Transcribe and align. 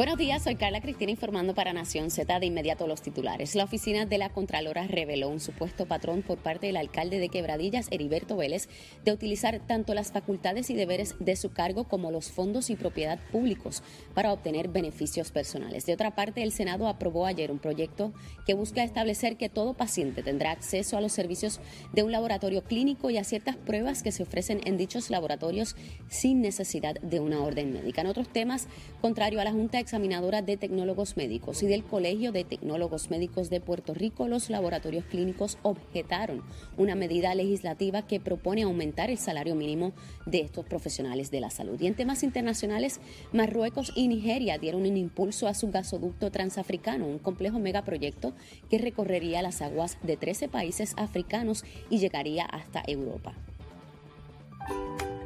Buenos 0.00 0.16
días, 0.16 0.44
soy 0.44 0.54
Carla 0.54 0.80
Cristina 0.80 1.10
informando 1.10 1.54
para 1.54 1.74
Nación 1.74 2.10
Z 2.10 2.40
de 2.40 2.46
inmediato 2.46 2.86
los 2.86 3.02
titulares. 3.02 3.54
La 3.54 3.64
oficina 3.64 4.06
de 4.06 4.16
la 4.16 4.30
Contralora 4.30 4.86
reveló 4.86 5.28
un 5.28 5.40
supuesto 5.40 5.84
patrón 5.84 6.22
por 6.22 6.38
parte 6.38 6.68
del 6.68 6.78
alcalde 6.78 7.18
de 7.18 7.28
Quebradillas, 7.28 7.86
Heriberto 7.90 8.34
Vélez, 8.34 8.70
de 9.04 9.12
utilizar 9.12 9.60
tanto 9.66 9.92
las 9.92 10.10
facultades 10.10 10.70
y 10.70 10.74
deberes 10.74 11.16
de 11.20 11.36
su 11.36 11.52
cargo 11.52 11.84
como 11.84 12.10
los 12.10 12.30
fondos 12.30 12.70
y 12.70 12.76
propiedad 12.76 13.18
públicos 13.30 13.82
para 14.14 14.32
obtener 14.32 14.68
beneficios 14.68 15.32
personales. 15.32 15.84
De 15.84 15.92
otra 15.92 16.14
parte, 16.14 16.42
el 16.42 16.52
Senado 16.52 16.88
aprobó 16.88 17.26
ayer 17.26 17.52
un 17.52 17.58
proyecto 17.58 18.14
que 18.46 18.54
busca 18.54 18.82
establecer 18.82 19.36
que 19.36 19.50
todo 19.50 19.74
paciente 19.74 20.22
tendrá 20.22 20.52
acceso 20.52 20.96
a 20.96 21.02
los 21.02 21.12
servicios 21.12 21.60
de 21.92 22.04
un 22.04 22.10
laboratorio 22.10 22.64
clínico 22.64 23.10
y 23.10 23.18
a 23.18 23.24
ciertas 23.24 23.56
pruebas 23.56 24.02
que 24.02 24.12
se 24.12 24.22
ofrecen 24.22 24.62
en 24.64 24.78
dichos 24.78 25.10
laboratorios 25.10 25.76
sin 26.08 26.40
necesidad 26.40 26.94
de 27.02 27.20
una 27.20 27.42
orden 27.42 27.74
médica. 27.74 28.00
En 28.00 28.06
otros 28.06 28.32
temas, 28.32 28.66
contrario 29.02 29.42
a 29.42 29.44
la 29.44 29.52
Junta 29.52 29.89
examinadora 29.90 30.40
de 30.40 30.56
tecnólogos 30.56 31.16
médicos 31.16 31.64
y 31.64 31.66
del 31.66 31.82
Colegio 31.82 32.30
de 32.30 32.44
Tecnólogos 32.44 33.10
Médicos 33.10 33.50
de 33.50 33.60
Puerto 33.60 33.92
Rico, 33.92 34.28
los 34.28 34.48
laboratorios 34.48 35.04
clínicos 35.06 35.58
objetaron 35.62 36.44
una 36.76 36.94
medida 36.94 37.34
legislativa 37.34 38.02
que 38.02 38.20
propone 38.20 38.62
aumentar 38.62 39.10
el 39.10 39.18
salario 39.18 39.56
mínimo 39.56 39.92
de 40.26 40.42
estos 40.42 40.64
profesionales 40.64 41.32
de 41.32 41.40
la 41.40 41.50
salud. 41.50 41.80
Y 41.80 41.88
en 41.88 41.96
temas 41.96 42.22
internacionales, 42.22 43.00
Marruecos 43.32 43.90
y 43.96 44.06
Nigeria 44.06 44.58
dieron 44.58 44.82
un 44.82 44.96
impulso 44.96 45.48
a 45.48 45.54
su 45.54 45.72
gasoducto 45.72 46.30
transafricano, 46.30 47.08
un 47.08 47.18
complejo 47.18 47.58
megaproyecto 47.58 48.32
que 48.70 48.78
recorrería 48.78 49.42
las 49.42 49.60
aguas 49.60 49.98
de 50.04 50.16
13 50.16 50.46
países 50.46 50.94
africanos 50.98 51.64
y 51.90 51.98
llegaría 51.98 52.44
hasta 52.44 52.84
Europa. 52.86 53.34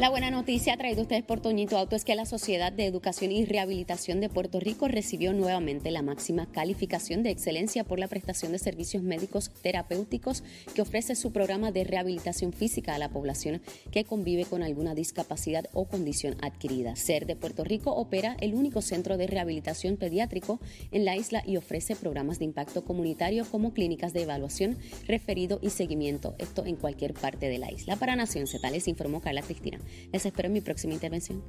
La 0.00 0.08
buena 0.08 0.30
noticia 0.30 0.78
traída 0.78 1.02
ustedes 1.02 1.22
por 1.22 1.40
Toñito 1.40 1.76
Auto 1.76 1.94
es 1.94 2.06
que 2.06 2.14
la 2.14 2.24
Sociedad 2.24 2.72
de 2.72 2.86
Educación 2.86 3.32
y 3.32 3.44
Rehabilitación 3.44 4.22
de 4.22 4.30
Puerto 4.30 4.58
Rico 4.58 4.88
recibió 4.88 5.34
nuevamente 5.34 5.90
la 5.90 6.00
máxima 6.00 6.50
calificación 6.50 7.22
de 7.22 7.28
excelencia 7.28 7.84
por 7.84 7.98
la 7.98 8.08
prestación 8.08 8.50
de 8.52 8.58
servicios 8.58 9.02
médicos 9.02 9.50
terapéuticos 9.60 10.42
que 10.74 10.80
ofrece 10.80 11.14
su 11.16 11.32
programa 11.32 11.70
de 11.70 11.84
rehabilitación 11.84 12.54
física 12.54 12.94
a 12.94 12.98
la 12.98 13.10
población 13.10 13.60
que 13.90 14.04
convive 14.04 14.46
con 14.46 14.62
alguna 14.62 14.94
discapacidad 14.94 15.66
o 15.74 15.84
condición 15.84 16.34
adquirida. 16.40 16.96
SER 16.96 17.26
de 17.26 17.36
Puerto 17.36 17.62
Rico 17.62 17.92
opera 17.92 18.38
el 18.40 18.54
único 18.54 18.80
centro 18.80 19.18
de 19.18 19.26
rehabilitación 19.26 19.98
pediátrico 19.98 20.60
en 20.92 21.04
la 21.04 21.16
isla 21.16 21.42
y 21.46 21.58
ofrece 21.58 21.94
programas 21.94 22.38
de 22.38 22.46
impacto 22.46 22.86
comunitario 22.86 23.44
como 23.44 23.74
clínicas 23.74 24.14
de 24.14 24.22
evaluación, 24.22 24.78
referido 25.06 25.58
y 25.60 25.68
seguimiento, 25.68 26.36
esto 26.38 26.64
en 26.64 26.76
cualquier 26.76 27.12
parte 27.12 27.50
de 27.50 27.58
la 27.58 27.70
isla. 27.70 27.96
Para 27.96 28.16
Nación 28.16 28.46
Z 28.46 28.66
informó 28.86 29.20
Carla 29.20 29.42
Cristina. 29.42 29.78
Les 30.12 30.24
espero 30.24 30.46
en 30.46 30.52
mi 30.52 30.60
próxima 30.60 30.94
intervención. 30.94 31.42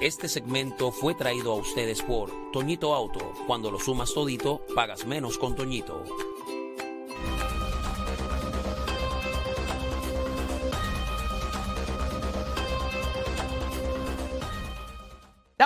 Este 0.00 0.28
segmento 0.28 0.92
fue 0.92 1.14
traído 1.14 1.52
a 1.52 1.56
ustedes 1.56 2.02
por 2.02 2.30
Toñito 2.52 2.94
Auto. 2.94 3.32
Cuando 3.46 3.70
lo 3.70 3.80
sumas 3.80 4.12
todito, 4.12 4.64
pagas 4.74 5.06
menos 5.06 5.38
con 5.38 5.56
Toñito. 5.56 6.04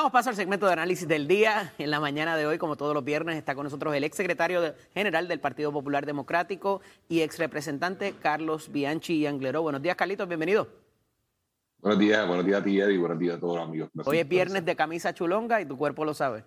Damos 0.01 0.13
paso 0.13 0.31
al 0.31 0.37
segmento 0.37 0.65
de 0.65 0.73
análisis 0.73 1.07
del 1.07 1.29
día. 1.29 1.75
En 1.77 1.91
la 1.91 2.01
mañana 2.01 2.35
de 2.35 2.47
hoy, 2.47 2.57
como 2.57 2.75
todos 2.75 2.95
los 2.95 3.05
viernes, 3.05 3.37
está 3.37 3.55
con 3.55 3.65
nosotros 3.65 3.95
el 3.95 4.03
ex 4.03 4.17
secretario 4.17 4.75
general 4.95 5.29
del 5.29 5.41
Partido 5.41 5.71
Popular 5.73 6.07
Democrático 6.07 6.81
y 7.07 7.21
ex 7.21 7.39
representante 7.39 8.15
Carlos 8.15 8.73
Bianchi 8.73 9.27
Angleró. 9.27 9.61
Buenos 9.61 9.83
días, 9.83 9.97
Carlitos, 9.97 10.27
bienvenido. 10.27 10.69
Buenos 11.81 11.99
días, 11.99 12.27
buenos 12.27 12.47
días 12.47 12.63
a 12.63 12.65
ti, 12.65 12.81
Eddie, 12.81 12.97
buenos 12.97 13.19
días 13.19 13.37
a 13.37 13.41
todos 13.41 13.57
los 13.59 13.69
amigos. 13.69 13.91
Hoy 14.07 14.21
es 14.21 14.27
viernes 14.27 14.65
de 14.65 14.75
camisa 14.75 15.13
chulonga 15.13 15.61
y 15.61 15.67
tu 15.67 15.77
cuerpo 15.77 16.07
lo 16.07 16.15
sabe. 16.15 16.45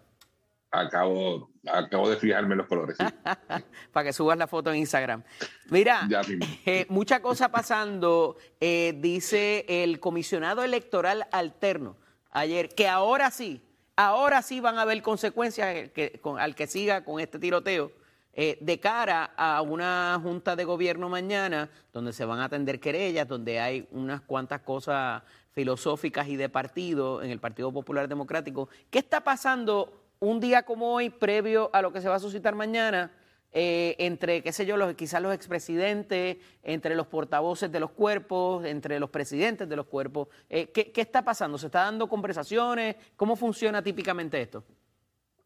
Acabo, 0.72 1.52
acabo 1.72 2.10
de 2.10 2.16
fijarme 2.16 2.54
en 2.54 2.58
los 2.58 2.68
colores. 2.68 2.98
sí. 2.98 3.06
Para 3.94 4.04
que 4.06 4.14
subas 4.14 4.36
la 4.36 4.48
foto 4.48 4.72
en 4.72 4.78
Instagram. 4.78 5.22
Mira, 5.70 6.10
eh, 6.66 6.88
mucha 6.90 7.22
cosa 7.22 7.52
pasando. 7.52 8.36
eh, 8.60 8.96
dice 8.98 9.64
el 9.68 10.00
comisionado 10.00 10.64
electoral 10.64 11.28
alterno 11.32 11.98
ayer 12.34 12.76
que 12.76 12.88
ahora 12.90 13.32
sí, 13.32 13.62
ahora 13.96 14.42
sí 14.42 14.60
van 14.60 14.78
a 14.78 14.82
haber 14.82 15.02
consecuencias 15.02 15.90
al 16.38 16.56
que 16.56 16.68
siga 16.68 17.06
con 17.06 17.22
este 17.22 17.40
tiroteo. 17.40 17.92
eh, 18.34 18.58
de 18.62 18.80
cara 18.80 19.32
a 19.38 19.62
una 19.62 20.20
junta 20.22 20.56
de 20.56 20.66
gobierno 20.66 21.08
mañana, 21.08 21.70
donde 21.94 22.14
se 22.14 22.26
van 22.26 22.40
a 22.40 22.46
atender 22.46 22.80
querellas, 22.80 23.28
donde 23.28 23.60
hay 23.60 23.88
unas 23.92 24.22
cuantas 24.22 24.62
cosas 24.62 25.22
filosóficas 25.52 26.28
y 26.28 26.36
de 26.36 26.50
partido 26.50 27.22
en 27.22 27.30
el 27.30 27.40
Partido 27.40 27.72
Popular 27.72 28.08
Democrático. 28.08 28.70
¿Qué 28.90 29.00
está 29.00 29.22
pasando 29.22 30.02
un 30.20 30.40
día 30.40 30.64
como 30.64 30.94
hoy, 30.94 31.12
previo 31.12 31.70
a 31.74 31.82
lo 31.84 31.94
que 31.94 32.02
se 32.02 32.10
va 32.10 32.16
a 32.16 32.20
suscitar 32.20 32.56
mañana? 32.56 33.12
Eh, 33.54 33.96
entre, 34.00 34.42
qué 34.42 34.52
sé 34.52 34.66
yo, 34.66 34.76
los, 34.78 34.94
quizás 34.96 35.22
los 35.22 35.34
expresidentes, 35.34 36.38
entre 36.64 36.96
los 36.96 37.08
portavoces 37.08 37.72
de 37.72 37.80
los 37.80 37.92
cuerpos, 37.92 38.66
entre 38.66 39.00
los 39.00 39.10
presidentes 39.10 39.70
de 39.70 39.76
los 39.76 39.86
cuerpos. 39.86 40.28
Eh, 40.50 40.72
¿qué, 40.74 40.92
qué 40.92 41.02
está 41.02 41.24
pasando? 41.24 41.58
¿Se 41.58 41.68
está 41.68 41.84
dando 41.84 42.10
conversaciones? 42.10 42.96
¿Cómo 43.16 43.36
funciona 43.36 43.82
típicamente 43.82 44.42
esto? 44.42 44.66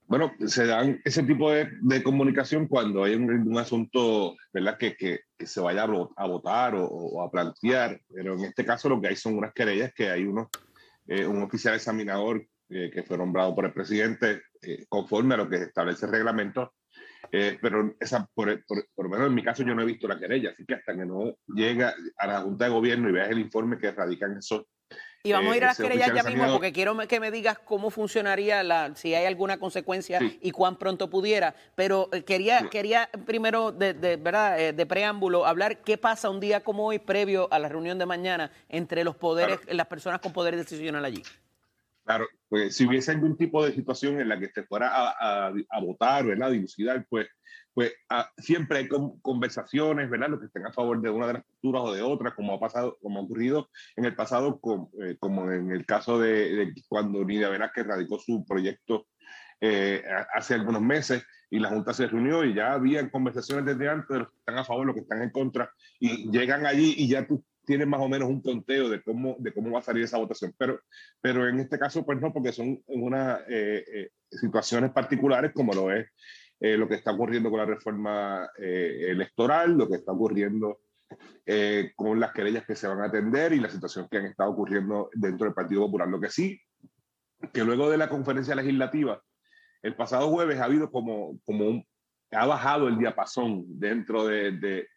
Bueno, 0.06 0.32
se 0.46 0.66
dan 0.66 1.02
ese 1.04 1.22
tipo 1.24 1.52
de, 1.52 1.68
de 1.82 2.02
comunicación 2.02 2.66
cuando 2.68 3.04
hay 3.04 3.16
un, 3.16 3.30
un 3.30 3.58
asunto, 3.58 4.38
¿verdad?, 4.54 4.78
que, 4.78 4.96
que, 4.96 5.20
que 5.38 5.46
se 5.46 5.60
vaya 5.60 5.84
a, 5.84 5.88
vo- 5.88 6.14
a 6.16 6.26
votar 6.28 6.76
o, 6.78 7.22
a 7.22 7.30
plantear, 7.30 8.00
pero 8.14 8.36
en 8.36 8.46
este 8.46 8.64
caso 8.64 8.88
lo 8.88 9.02
que 9.02 9.10
hay 9.10 9.18
son 9.18 9.38
unas 9.38 9.54
querellas 9.54 9.94
que 9.94 10.10
hay 10.10 10.24
uno, 10.24 10.50
eh, 11.08 11.26
un 11.26 11.44
oficial 11.44 11.76
examinador 11.76 12.48
que 12.70 13.04
fue 13.04 13.18
nombrado 13.18 13.56
por 13.56 13.64
el 13.64 13.72
presidente 13.72 14.42
conforme 14.90 15.36
a 15.36 15.38
lo 15.38 15.48
que 15.48 15.56
establece 15.56 16.06
el 16.06 16.12
reglamento, 16.12 16.74
eh, 17.32 17.58
pero 17.62 17.96
esa, 18.00 18.26
por, 18.34 18.64
por, 18.66 18.88
por 18.96 19.06
lo 19.06 19.10
menos 19.12 19.28
en 19.28 19.36
mi 19.36 19.44
caso 19.44 19.64
yo 19.64 19.76
no 19.76 19.82
he 19.82 19.86
visto 19.86 20.08
la 20.08 20.18
querella, 20.20 20.52
así 20.52 20.66
que 20.66 20.76
hasta 20.76 20.96
que 20.96 21.06
no 21.06 21.36
llega 21.48 21.94
a 22.18 22.28
la 22.28 22.42
Junta 22.42 22.66
de 22.66 22.72
Gobierno 22.72 23.10
y 23.10 23.14
veas 23.14 23.30
el 23.30 23.40
informe 23.40 23.78
que 23.78 23.92
radican 23.92 24.38
esos 24.38 24.64
Y 25.24 25.34
vamos 25.34 25.50
Eh, 25.52 25.56
a 25.56 25.58
ir 25.58 25.64
a 25.64 25.68
las 25.68 25.80
ese 25.80 25.90
querellas 25.90 26.14
ya 26.16 26.24
mismo 26.24 26.50
porque 26.54 26.72
quiero 26.72 26.96
que 27.06 27.20
me 27.20 27.32
digas 27.32 27.60
cómo 27.60 27.90
funcionaría, 27.90 28.64
la, 28.64 28.96
si 28.96 29.14
hay 29.14 29.26
alguna 29.26 29.58
consecuencia 29.58 30.20
Sí. 30.20 30.40
y 30.42 30.52
cuán 30.52 30.78
pronto 30.78 31.10
pudiera. 31.10 31.54
Pero 31.76 32.08
eh, 32.14 32.24
quería, 32.24 32.60
Sí. 32.62 32.70
quería 32.70 33.10
primero, 33.26 33.74
de, 33.74 33.94
de- 33.94 34.16
¿verdad? 34.16 34.58
Eh, 34.58 34.72
de 34.72 34.86
preámbulo, 34.86 35.46
hablar 35.46 35.82
qué 35.82 35.98
pasa 35.98 36.30
un 36.30 36.40
día 36.40 36.62
como 36.64 36.86
hoy, 36.86 37.00
previo 37.00 37.50
a 37.52 37.60
la 37.60 37.68
reunión 37.68 37.98
de 37.98 38.06
mañana, 38.06 38.52
entre 38.70 39.04
los 39.04 39.18
poderes, 39.18 39.60
las 39.68 39.88
personas 39.88 40.22
con 40.22 40.32
poder 40.32 40.56
decisional 40.56 41.04
allí. 41.04 41.22
Claro, 42.08 42.26
pues 42.48 42.74
si 42.74 42.88
hubiese 42.88 43.12
algún 43.12 43.36
tipo 43.36 43.66
de 43.66 43.74
situación 43.74 44.22
en 44.22 44.30
la 44.30 44.40
que 44.40 44.48
se 44.48 44.64
fuera 44.64 44.90
a, 44.94 45.48
a, 45.48 45.82
votar, 45.82 46.26
¿verdad? 46.26 46.52
Dilucidar, 46.52 47.06
pues, 47.10 47.28
pues 47.74 47.94
ah, 48.10 48.32
siempre 48.38 48.78
hay 48.78 48.88
conversaciones, 49.22 50.10
¿verdad? 50.10 50.30
Los 50.30 50.40
que 50.40 50.46
estén 50.46 50.66
a 50.66 50.72
favor 50.72 51.02
de 51.02 51.10
una 51.10 51.28
de 51.28 51.34
las 51.34 51.44
posturas 51.44 51.82
o 51.84 51.92
de 51.92 52.02
otra, 52.02 52.34
como 52.34 52.54
ha 52.54 52.62
pasado, 52.62 52.98
como 53.02 53.20
ha 53.20 53.24
ocurrido 53.24 53.68
en 53.98 54.06
el 54.06 54.16
pasado, 54.16 54.58
eh, 55.04 55.18
como 55.20 55.52
en 55.52 55.70
el 55.70 55.86
caso 55.86 56.18
de, 56.18 56.74
cuando 56.88 57.26
Nidia 57.26 57.50
Velázquez 57.50 57.86
radicó 57.86 58.18
su 58.20 58.46
proyecto 58.46 59.08
eh, 59.60 60.02
hace 60.34 60.54
algunos 60.54 60.82
meses 60.82 61.26
y 61.50 61.60
la 61.60 61.68
Junta 61.68 61.94
se 61.94 62.08
reunió 62.08 62.46
y 62.46 62.54
ya 62.54 62.72
había 62.72 63.12
conversaciones 63.12 63.66
desde 63.66 63.90
antes 63.90 64.08
de 64.08 64.20
los 64.20 64.30
que 64.30 64.38
están 64.38 64.58
a 64.60 64.64
favor, 64.64 64.86
los 64.86 64.96
que 64.96 65.02
están 65.02 65.24
en 65.24 65.32
contra, 65.32 65.74
y 66.00 66.32
llegan 66.32 66.66
allí 66.66 66.94
y 66.98 67.10
ya 67.10 67.28
tú 67.28 67.44
tienes 67.68 67.86
más 67.86 68.00
o 68.00 68.08
menos 68.08 68.30
un 68.30 68.42
conteo 68.42 68.88
de 68.88 69.02
cómo, 69.04 69.36
de 69.40 69.54
cómo 69.54 69.72
va 69.72 69.80
a 69.80 69.84
salir 69.84 70.06
esa 70.06 70.18
votación. 70.18 70.56
Pero, 70.58 70.80
pero 71.20 71.48
en 71.50 71.60
este 71.60 71.78
caso, 71.78 72.06
pues 72.06 72.20
no, 72.20 72.32
porque 72.32 72.54
son 72.54 72.82
unas 72.88 73.42
eh, 73.50 73.84
eh, 73.94 74.10
situaciones 74.32 74.92
particulares 74.92 75.52
como 75.54 75.74
lo 75.74 75.92
es 75.92 76.08
eh, 76.62 76.78
lo 76.78 76.88
que 76.88 76.96
está 76.96 77.12
ocurriendo 77.12 77.50
con 77.50 77.60
la 77.60 77.66
reforma 77.66 78.50
electoral, 78.58 79.74
lo 79.78 79.88
que 79.88 79.98
está 79.98 80.14
ocurriendo 80.14 80.80
con 81.96 82.20
las 82.20 82.34
querellas 82.34 82.66
que 82.66 82.76
se 82.76 82.88
van 82.88 83.02
a 83.02 83.06
atender 83.06 83.54
y 83.54 83.60
la 83.60 83.70
situación 83.70 84.08
que 84.10 84.18
han 84.18 84.26
estado 84.26 84.52
ocurriendo 84.52 85.10
dentro 85.14 85.46
del 85.46 85.54
Partido 85.54 85.82
Popular. 85.82 86.08
Lo 86.08 86.20
que 86.20 86.30
sí, 86.30 86.60
que 87.54 87.64
luego 87.64 87.90
de 87.90 87.98
la 87.98 88.10
conferencia 88.10 88.56
legislativa, 88.56 89.22
el 89.84 89.96
pasado 89.96 90.30
jueves 90.30 90.60
ha 90.60 90.66
habido 90.66 90.90
como, 90.90 91.40
como 91.46 91.66
un, 91.66 91.88
ha 92.32 92.46
bajado 92.46 92.88
el 92.88 92.98
diapasón 92.98 93.64
dentro 93.68 94.26
de, 94.26 94.52
de, 94.52 94.88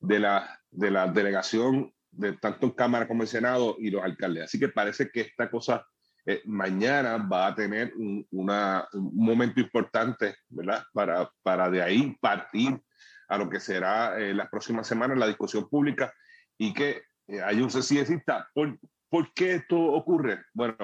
de 0.00 0.18
la, 0.18 0.60
de 0.70 0.90
la 0.90 1.06
delegación 1.06 1.94
de 2.16 2.32
tanto 2.34 2.66
en 2.66 2.72
Cámara 2.72 3.08
como 3.08 3.22
en 3.22 3.28
Senado 3.28 3.76
y 3.78 3.90
los 3.90 4.02
alcaldes. 4.02 4.44
Así 4.44 4.58
que 4.58 4.68
parece 4.68 5.10
que 5.10 5.22
esta 5.22 5.50
cosa 5.50 5.86
eh, 6.26 6.40
mañana 6.46 7.18
va 7.18 7.48
a 7.48 7.54
tener 7.54 7.92
un, 7.96 8.26
una, 8.30 8.88
un, 8.94 9.14
momento 9.14 9.60
importante, 9.60 10.36
¿verdad? 10.48 10.82
Para, 10.94 11.30
para 11.42 11.68
de 11.68 11.82
ahí 11.82 12.16
partir 12.18 12.80
a 13.28 13.36
lo 13.36 13.50
que 13.50 13.60
será 13.60 14.18
eh, 14.18 14.32
las 14.32 14.48
próximas 14.48 14.86
semanas 14.86 15.18
la 15.18 15.26
discusión 15.26 15.68
pública 15.68 16.14
y 16.56 16.72
que 16.72 17.02
eh, 17.26 17.42
hay 17.42 17.60
un 17.60 17.66
exista. 17.66 18.48
¿Por, 18.54 18.78
¿Por 19.10 19.34
qué 19.34 19.56
esto 19.56 19.78
ocurre? 19.78 20.44
Bueno, 20.54 20.76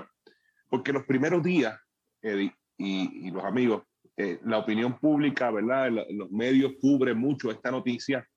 porque 0.69 0.93
los 0.93 1.05
primeros 1.05 1.43
días, 1.43 1.79
Eddie 2.21 2.55
y, 2.77 3.27
y 3.27 3.31
los 3.31 3.45
amigos, 3.45 3.85
la 4.45 4.59
opinión 4.59 4.99
pública, 4.99 5.51
¿verdad? 5.51 5.91
Los 6.11 6.31
medios 6.31 6.75
cubren 6.79 7.17
mucho 7.17 7.51
esta 7.51 7.71
noticia, 7.71 8.29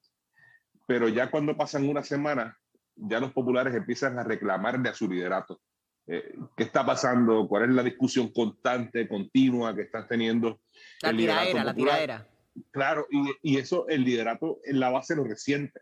pero 0.88 1.10
ya 1.10 1.30
cuando 1.30 1.58
pasan 1.58 1.90
una 1.90 2.04
semana, 2.04 2.58
ya 2.96 3.20
los 3.20 3.32
populares 3.32 3.74
empiezan 3.76 4.18
a 4.20 4.24
reclamar 4.24 4.82
de 4.82 4.94
su 4.94 5.10
liderato. 5.10 5.62
Eh, 6.06 6.36
¿Qué 6.58 6.64
está 6.64 6.86
pasando? 6.86 7.48
¿Cuál 7.48 7.64
es 7.64 7.70
la 7.70 7.84
discusión 7.84 8.32
constante, 8.34 9.08
continua 9.08 9.76
que 9.76 9.84
están 9.84 10.08
teniendo? 10.08 10.60
La 11.02 11.12
tiraera, 11.12 11.64
la 11.64 11.74
tiraera. 11.74 12.28
Claro, 12.72 13.08
y, 13.10 13.54
y, 13.54 13.58
eso, 13.58 13.88
el 13.88 14.04
liderato 14.04 14.60
en 14.64 14.80
la 14.80 14.90
base 14.92 15.16
lo 15.16 15.24
reciente. 15.24 15.82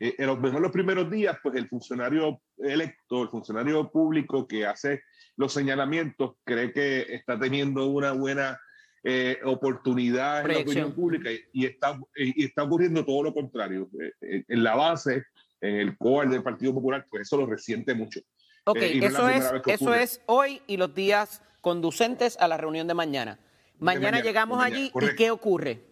Eh, 0.00 0.14
en 0.18 0.26
los, 0.26 0.40
mejor 0.40 0.60
los 0.60 0.70
primeros 0.70 1.10
días, 1.10 1.36
pues 1.42 1.56
el 1.56 1.68
funcionario 1.68 2.40
electo, 2.58 3.24
el 3.24 3.28
funcionario 3.28 3.90
público 3.90 4.46
que 4.46 4.64
hace 4.64 5.02
los 5.36 5.52
señalamientos, 5.52 6.36
cree 6.44 6.72
que 6.72 7.00
está 7.08 7.38
teniendo 7.38 7.86
una 7.86 8.12
buena 8.12 8.58
eh, 9.02 9.38
oportunidad 9.44 10.42
en 10.42 10.52
la 10.52 10.60
opinión 10.60 10.94
pública 10.94 11.30
y, 11.52 11.66
está, 11.66 11.98
y 12.16 12.44
está 12.44 12.62
ocurriendo 12.62 13.04
todo 13.04 13.24
lo 13.24 13.34
contrario. 13.34 13.88
en 14.20 14.62
la 14.62 14.76
base, 14.76 15.24
en 15.60 15.76
el 15.76 15.96
core 15.96 16.28
del 16.28 16.42
Partido 16.42 16.74
Popular, 16.74 17.06
pues 17.10 17.22
eso 17.22 17.36
lo 17.36 17.46
resiente 17.46 17.94
mucho. 17.94 18.20
Ok, 18.64 18.78
eh, 18.78 19.00
eso, 19.02 19.28
es, 19.28 19.50
eso 19.66 19.94
es 19.94 20.20
hoy 20.26 20.60
y 20.66 20.76
los 20.76 20.94
días 20.94 21.42
conducentes 21.60 22.36
a 22.38 22.48
la 22.48 22.56
reunión 22.56 22.86
de 22.86 22.94
mañana. 22.94 23.38
Mañana, 23.78 24.20
llegamos 24.20 24.62
allí 24.62 24.92
y 24.94 25.14
¿qué 25.16 25.30
ocurre? 25.30 25.84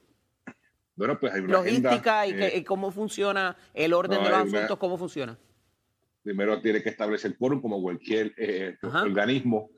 Bueno, 0.94 1.18
pues 1.20 1.32
hay 1.32 1.40
una 1.40 1.52
Logística 1.54 2.26
eh, 2.26 2.58
y, 2.58 2.64
cómo 2.64 2.90
funciona 2.90 3.56
el 3.74 3.92
orden 3.92 4.22
de 4.22 4.30
los 4.30 4.38
asuntos, 4.38 4.78
¿cómo 4.78 4.98
funciona? 4.98 5.38
Primero 6.22 6.60
tiene 6.60 6.82
que 6.82 6.88
establecer 6.88 7.32
el 7.32 7.38
quórum 7.38 7.60
como 7.60 7.80
cualquier 7.80 8.32
eh, 8.36 8.76
organismo. 8.82 9.70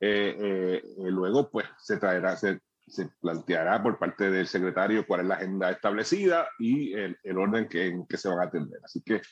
luego, 0.00 1.50
pues 1.50 1.66
se 1.78 1.98
traerá, 1.98 2.36
se 2.36 2.60
se 2.86 3.08
planteará 3.20 3.82
por 3.82 3.98
parte 3.98 4.30
del 4.30 4.46
secretario 4.46 5.06
cuál 5.06 5.20
es 5.20 5.26
la 5.26 5.34
agenda 5.36 5.70
establecida 5.70 6.48
y 6.58 6.92
el, 6.94 7.16
el 7.22 7.38
orden 7.38 7.68
que, 7.68 7.86
en 7.86 8.06
que 8.06 8.16
se 8.16 8.28
van 8.28 8.40
a 8.40 8.44
atender. 8.44 8.80
Así 8.84 9.02
que, 9.02 9.22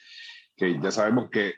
que 0.57 0.79
ya 0.81 0.91
sabemos 0.91 1.31
que, 1.31 1.55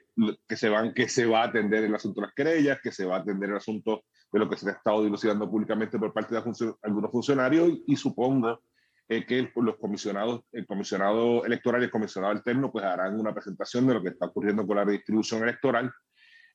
que, 0.48 0.56
se 0.56 0.68
van, 0.68 0.94
que 0.94 1.08
se 1.08 1.26
va 1.26 1.42
a 1.42 1.46
atender 1.46 1.84
el 1.84 1.94
asunto 1.94 2.20
de 2.20 2.26
las 2.28 2.34
querellas, 2.34 2.80
que 2.82 2.92
se 2.92 3.04
va 3.04 3.16
a 3.16 3.20
atender 3.20 3.50
el 3.50 3.56
asunto 3.56 4.04
de 4.32 4.38
lo 4.38 4.48
que 4.48 4.56
se 4.56 4.68
ha 4.68 4.72
estado 4.72 5.04
dilucidando 5.04 5.50
públicamente 5.50 5.98
por 5.98 6.12
parte 6.12 6.34
de 6.34 6.42
algunos 6.82 7.10
funcionarios 7.10 7.70
y, 7.86 7.96
supongo 7.96 8.62
eh, 9.08 9.26
que 9.26 9.50
los 9.56 9.76
comisionados, 9.76 10.42
el 10.52 10.66
comisionado 10.66 11.44
electoral 11.44 11.82
y 11.82 11.84
el 11.84 11.90
comisionado 11.90 12.32
alterno 12.32 12.72
pues 12.72 12.84
harán 12.84 13.20
una 13.20 13.34
presentación 13.34 13.86
de 13.86 13.94
lo 13.94 14.02
que 14.02 14.08
está 14.08 14.26
ocurriendo 14.26 14.66
con 14.66 14.76
la 14.76 14.84
redistribución 14.84 15.42
electoral 15.42 15.92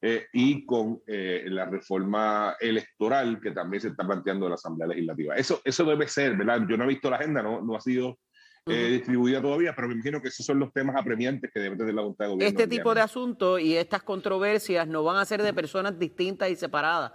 eh, 0.01 0.27
y 0.31 0.65
con 0.65 1.01
eh, 1.07 1.45
la 1.47 1.65
reforma 1.65 2.55
electoral 2.59 3.39
que 3.41 3.51
también 3.51 3.81
se 3.81 3.87
está 3.89 4.05
planteando 4.05 4.45
en 4.45 4.51
la 4.51 4.55
Asamblea 4.55 4.87
Legislativa. 4.87 5.35
Eso, 5.35 5.61
eso 5.63 5.83
debe 5.85 6.07
ser, 6.07 6.37
¿verdad? 6.37 6.61
Yo 6.69 6.77
no 6.77 6.83
he 6.83 6.87
visto 6.87 7.09
la 7.09 7.17
agenda, 7.17 7.41
no, 7.41 7.61
no 7.61 7.75
ha 7.75 7.81
sido 7.81 8.19
eh, 8.67 8.89
distribuida 8.91 9.41
todavía, 9.41 9.73
pero 9.75 9.87
me 9.87 9.95
imagino 9.95 10.21
que 10.21 10.27
esos 10.27 10.45
son 10.45 10.59
los 10.59 10.71
temas 10.73 10.95
apremiantes 10.95 11.49
que 11.51 11.59
debe 11.59 11.77
tener 11.77 11.93
la 11.93 12.03
Junta 12.03 12.25
de 12.25 12.29
Gobierno. 12.31 12.59
Este 12.59 12.67
tipo 12.67 12.93
de 12.93 13.01
asuntos 13.01 13.61
y 13.61 13.75
estas 13.75 14.03
controversias 14.03 14.87
no 14.87 15.03
van 15.03 15.17
a 15.17 15.25
ser 15.25 15.41
de 15.41 15.53
personas 15.53 15.97
distintas 15.97 16.49
y 16.49 16.55
separadas 16.55 17.13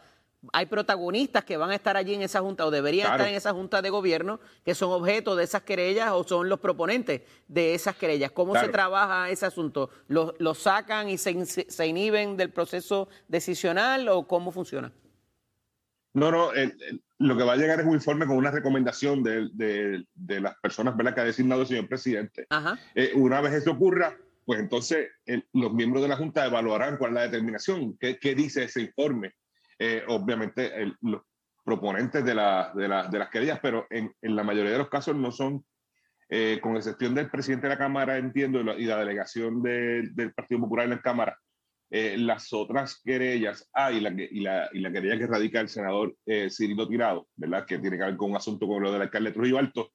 hay 0.53 0.67
protagonistas 0.67 1.44
que 1.44 1.56
van 1.56 1.71
a 1.71 1.75
estar 1.75 1.97
allí 1.97 2.15
en 2.15 2.23
esa 2.23 2.41
junta 2.41 2.67
o 2.67 2.71
deberían 2.71 3.12
estar 3.12 3.29
en 3.29 3.35
esa 3.35 3.53
junta 3.53 3.81
de 3.81 3.91
gobierno 3.91 4.41
que 4.65 4.75
son 4.75 4.91
objeto 4.91 5.37
de 5.37 5.44
esas 5.44 5.62
querellas 5.62 6.11
o 6.12 6.25
son 6.25 6.49
los 6.49 6.59
proponentes 6.59 7.23
de 7.47 7.75
esas 7.75 7.94
querellas. 7.97 8.33
¿Cómo 8.33 8.56
se 8.56 8.69
trabaja 8.69 9.31
ese 9.31 9.47
asunto? 9.47 9.91
¿Los, 10.09 10.59
sacan 10.59 11.09
y 11.09 11.19
se, 11.19 11.87
inhiben 11.87 12.37
del 12.37 12.50
proceso 12.50 13.09
decisional 13.29 14.09
o 14.09 14.27
cómo 14.27 14.50
funciona? 14.50 14.93
No, 16.15 16.31
no, 16.31 16.50
lo 17.19 17.37
que 17.37 17.44
va 17.44 17.53
a 17.55 17.56
llegar 17.56 17.81
es 17.81 17.87
un 17.87 17.94
informe 17.94 18.27
con 18.27 18.37
una 18.37 18.50
recomendación 18.50 19.23
de, 19.23 20.05
las 20.17 20.56
personas 20.61 20.94
que 21.15 21.21
ha 21.21 21.25
designado 21.25 21.62
el 21.62 21.69
señor 21.69 21.89
presidente. 21.89 22.47
Eh, 22.94 23.12
una 23.15 23.41
vez 23.41 23.55
eso 23.55 23.71
ocurra, 23.71 24.17
pues 24.44 24.59
entonces 24.59 25.09
los 25.53 25.73
miembros 25.73 26.03
de 26.03 26.09
la 26.09 26.17
Junta 26.17 26.44
evaluarán 26.47 26.97
cuál 26.97 27.12
es 27.12 27.15
la 27.15 27.23
determinación, 27.23 27.97
qué, 27.97 28.19
qué 28.19 28.35
dice 28.35 28.65
ese 28.65 28.83
informe 28.83 29.35
eh, 29.84 30.05
obviamente 30.06 30.70
los 31.00 31.23
proponentes 31.64 32.25
de, 32.25 32.37
la, 32.37 32.73
de, 32.73 32.87
la, 32.87 33.08
de, 33.08 33.19
las 33.19 33.31
querellas, 33.31 33.58
pero 33.61 33.88
en, 33.90 34.14
en, 34.23 34.37
la 34.37 34.44
mayoría 34.44 34.70
de 34.70 34.79
los 34.79 34.88
casos 34.88 35.17
no 35.17 35.32
son, 35.32 35.64
eh, 36.29 36.61
con 36.62 36.76
excepción 36.76 37.17
del 37.17 37.29
presidente 37.29 37.67
de 37.67 37.73
la 37.73 37.79
Cámara, 37.79 38.17
entiendo, 38.17 38.61
y 38.61 38.84
la, 38.84 38.99
delegación 38.99 39.61
del 39.61 40.32
Partido 40.37 40.61
Popular 40.61 40.84
en 40.84 40.90
la 40.90 41.00
Cámara, 41.00 41.37
eh, 41.90 42.17
las 42.17 42.52
otras 42.52 43.00
querellas, 43.05 43.69
ah, 43.75 43.90
y 43.90 44.00
la, 44.00 44.11
y 44.11 44.38
la, 44.38 44.70
y 44.73 44.79
la 44.79 44.93
querella 44.93 45.19
que 45.19 45.26
radica 45.26 45.58
el 45.58 45.69
senador 45.69 46.15
Cirilo 46.48 46.86
Tirado, 46.86 47.27
¿verdad? 47.34 47.67
Que 47.67 47.81
tiene 47.81 47.98
que 47.98 48.05
ver 48.05 48.17
con 48.17 48.31
un 48.31 48.36
asunto 48.36 48.69
como 48.69 48.79
lo 48.79 48.93
del 48.93 49.03
alcalde 49.03 49.32
Trujillo 49.32 49.58
Alto, 49.58 49.91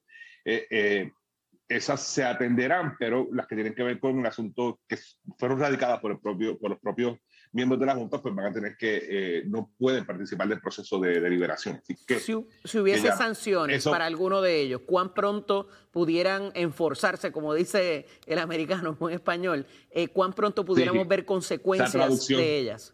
esas 1.69 2.01
se 2.01 2.25
atenderán, 2.25 2.97
pero 2.99 3.29
las 3.31 3.47
que 3.47 3.55
tienen 3.55 3.73
que 3.73 3.83
ver 3.83 4.01
con 4.01 4.17
un 4.17 4.25
asunto 4.25 4.81
que 4.85 4.97
fueron 5.37 5.61
radicadas 5.61 6.01
por, 6.01 6.11
el 6.11 6.19
propio, 6.19 6.59
por 6.59 6.71
los 6.71 6.79
propios 6.79 7.17
miembros 7.51 7.79
de 7.79 7.85
la 7.85 7.95
Junta 7.95 8.21
pues 8.21 8.33
van 8.35 8.47
a 8.47 8.53
tener 8.53 8.77
que, 8.77 9.01
eh, 9.09 9.43
no 9.45 9.71
pueden 9.77 10.05
participar 10.05 10.47
del 10.47 10.59
proceso 10.59 10.99
de 10.99 11.19
deliberación. 11.19 11.81
Que, 12.07 12.19
si, 12.19 12.33
hubiese 12.33 13.11
sanciones 13.11 13.83
para 13.85 14.05
alguno 14.05 14.41
de 14.41 14.61
ellos, 14.61 14.81
¿cuán 14.85 15.13
pronto 15.13 15.67
pudieran 15.91 16.51
enforzarse, 16.53 17.31
como 17.31 17.53
dice 17.53 18.05
el 18.25 18.39
americano 18.39 18.97
en 19.01 19.11
español, 19.11 19.65
eh, 19.91 20.07
cuán 20.07 20.33
pronto 20.33 20.65
pudiéramos 20.65 21.07
ver 21.07 21.25
consecuencias 21.25 22.27
de 22.27 22.59
ellas? 22.59 22.93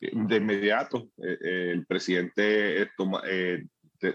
De 0.00 0.36
inmediato, 0.36 1.10
eh, 1.18 1.72
el 1.72 1.86
presidente 1.86 2.88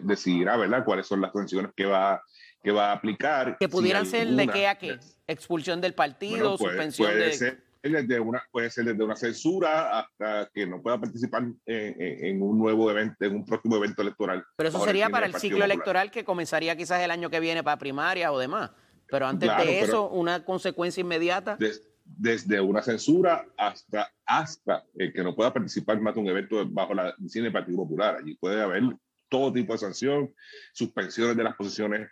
decidirá, 0.01 0.55
¿verdad?, 0.55 0.85
cuáles 0.85 1.05
son 1.07 1.19
las 1.19 1.33
sanciones 1.33 1.71
que 1.75 1.85
va 1.85 2.21
que 2.63 2.71
va 2.71 2.91
a 2.91 2.93
aplicar. 2.93 3.57
Que 3.59 3.67
pudieran 3.67 4.05
ser 4.05 4.27
de 4.29 4.47
qué 4.47 4.67
a 4.67 4.75
qué, 4.75 4.97
expulsión 5.27 5.81
del 5.81 5.93
partido, 5.93 6.57
suspensión 6.57 7.13
de 7.13 7.57
desde 7.91 8.19
una, 8.19 8.41
puede 8.51 8.69
ser 8.69 8.85
desde 8.85 9.03
una 9.03 9.15
censura 9.15 9.99
hasta 9.99 10.49
que 10.53 10.65
no 10.65 10.81
pueda 10.81 10.99
participar 10.99 11.43
en, 11.65 12.41
un 12.41 12.57
nuevo 12.57 12.89
evento, 12.89 13.25
en 13.25 13.35
un 13.35 13.45
próximo 13.45 13.75
evento 13.75 14.01
electoral. 14.01 14.43
Pero 14.55 14.69
eso 14.69 14.83
sería 14.85 15.09
para 15.09 15.25
el 15.25 15.35
ciclo 15.35 15.65
electoral 15.65 16.09
que 16.09 16.23
comenzaría 16.23 16.75
quizás 16.77 17.01
el 17.01 17.11
año 17.11 17.29
que 17.29 17.39
viene 17.39 17.63
para 17.63 17.77
primarias 17.77 18.31
o 18.31 18.39
demás. 18.39 18.71
Pero 19.09 19.27
antes 19.27 19.49
de 19.57 19.81
eso, 19.81 20.09
una 20.09 20.43
consecuencia 20.45 21.01
inmediata. 21.01 21.57
desde 22.05 22.61
una 22.61 22.81
censura 22.81 23.45
hasta, 23.57 24.11
hasta 24.25 24.85
que 24.93 25.23
no 25.23 25.35
pueda 25.35 25.53
participar 25.53 25.99
más 25.99 26.15
de 26.15 26.21
un 26.21 26.27
evento 26.27 26.65
bajo 26.69 26.93
la 26.93 27.13
cine 27.27 27.45
del 27.45 27.53
Partido 27.53 27.77
Popular. 27.77 28.17
Allí 28.17 28.35
puede 28.35 28.61
haber 28.61 28.83
todo 29.29 29.51
tipo 29.51 29.73
de 29.73 29.79
sanción, 29.79 30.33
suspensiones 30.73 31.35
de 31.35 31.43
las 31.43 31.55
posiciones 31.55 32.09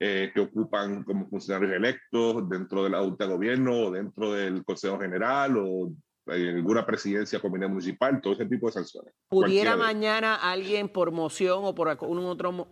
eh, 0.00 0.32
que 0.34 0.40
ocupan 0.40 1.04
como 1.04 1.28
funcionarios 1.28 1.72
electos 1.72 2.48
dentro 2.48 2.84
de 2.84 2.90
la 2.90 3.00
Junta 3.00 3.26
de 3.26 3.32
Gobierno 3.32 3.72
o 3.72 3.90
dentro 3.90 4.32
del 4.32 4.64
Consejo 4.64 4.98
General 4.98 5.56
o 5.56 5.92
en 6.26 6.56
alguna 6.56 6.86
presidencia 6.86 7.38
comunidad 7.38 7.68
municipal, 7.68 8.20
todo 8.20 8.32
ese 8.32 8.46
tipo 8.46 8.66
de 8.66 8.72
sanciones. 8.72 9.14
¿Pudiera 9.28 9.76
mañana 9.76 10.34
alguien 10.34 10.88
por 10.88 11.12
moción 11.12 11.60
o 11.64 11.74
por 11.74 11.88
algún 11.88 12.18
otro 12.24 12.68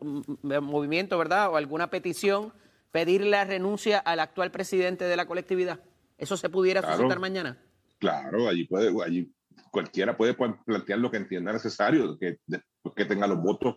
movimiento, 0.63 1.19
¿verdad? 1.19 1.51
O 1.51 1.57
alguna 1.57 1.91
petición 1.91 2.53
pedirle 2.91 3.31
la 3.31 3.45
renuncia 3.45 3.99
al 3.99 4.21
actual 4.21 4.51
presidente 4.51 5.05
de 5.05 5.17
la 5.17 5.27
colectividad? 5.27 5.81
¿Eso 6.17 6.37
se 6.37 6.49
pudiera 6.49 6.83
suscitar 6.83 7.19
mañana? 7.19 7.59
Claro, 7.99 8.49
allí 8.49 8.65
puede, 8.65 8.91
allí 9.05 9.31
cualquiera 9.71 10.17
puede 10.17 10.35
plantear 10.35 10.99
lo 10.99 11.11
que 11.11 11.19
entienda 11.19 11.53
necesario, 11.53 12.19
que, 12.19 12.39
que 12.97 13.05
tenga 13.05 13.27
los 13.27 13.41
votos 13.41 13.77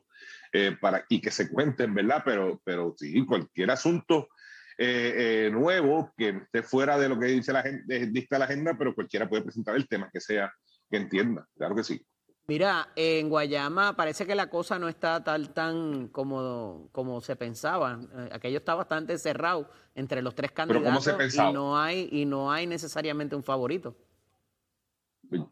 eh, 0.58 0.72
para, 0.80 1.04
y 1.10 1.20
que 1.20 1.32
se 1.32 1.50
cuenten, 1.50 1.94
¿verdad? 1.94 2.22
Pero, 2.24 2.62
pero 2.64 2.96
sí, 2.98 3.26
cualquier 3.26 3.72
asunto 3.72 4.30
eh, 4.78 5.48
eh, 5.48 5.50
nuevo 5.52 6.14
que 6.16 6.30
esté 6.30 6.64
fuera 6.64 6.98
de 6.98 7.10
lo 7.10 7.20
que 7.20 7.26
dice 7.26 7.52
la, 7.52 7.62
dicta 7.62 8.40
la 8.40 8.46
agenda, 8.46 8.74
pero 8.78 8.96
cualquiera 8.96 9.28
puede 9.28 9.42
presentar 9.42 9.76
el 9.76 9.86
tema 9.86 10.10
que 10.14 10.22
sea, 10.22 10.54
que 10.90 10.96
entienda, 10.96 11.46
claro 11.58 11.76
que 11.76 11.84
sí. 11.84 12.02
Mira, 12.48 12.88
en 12.96 13.28
Guayama 13.28 13.98
parece 13.98 14.26
que 14.26 14.34
la 14.34 14.50
cosa 14.50 14.80
no 14.80 14.88
está 14.88 15.22
tal 15.26 15.54
tan 15.54 16.08
como, 16.08 16.88
como 16.94 17.20
se 17.20 17.36
pensaba. 17.36 18.00
Aquello 18.32 18.60
está 18.60 18.76
bastante 18.76 19.18
cerrado 19.18 19.70
entre 19.94 20.22
los 20.22 20.36
tres 20.36 20.54
candidatos 20.54 21.36
y 21.36 21.52
no 21.52 21.78
hay 21.78 22.08
y 22.14 22.24
no 22.24 22.50
hay 22.50 22.66
necesariamente 22.66 23.36
un 23.36 23.44
favorito. 23.44 23.98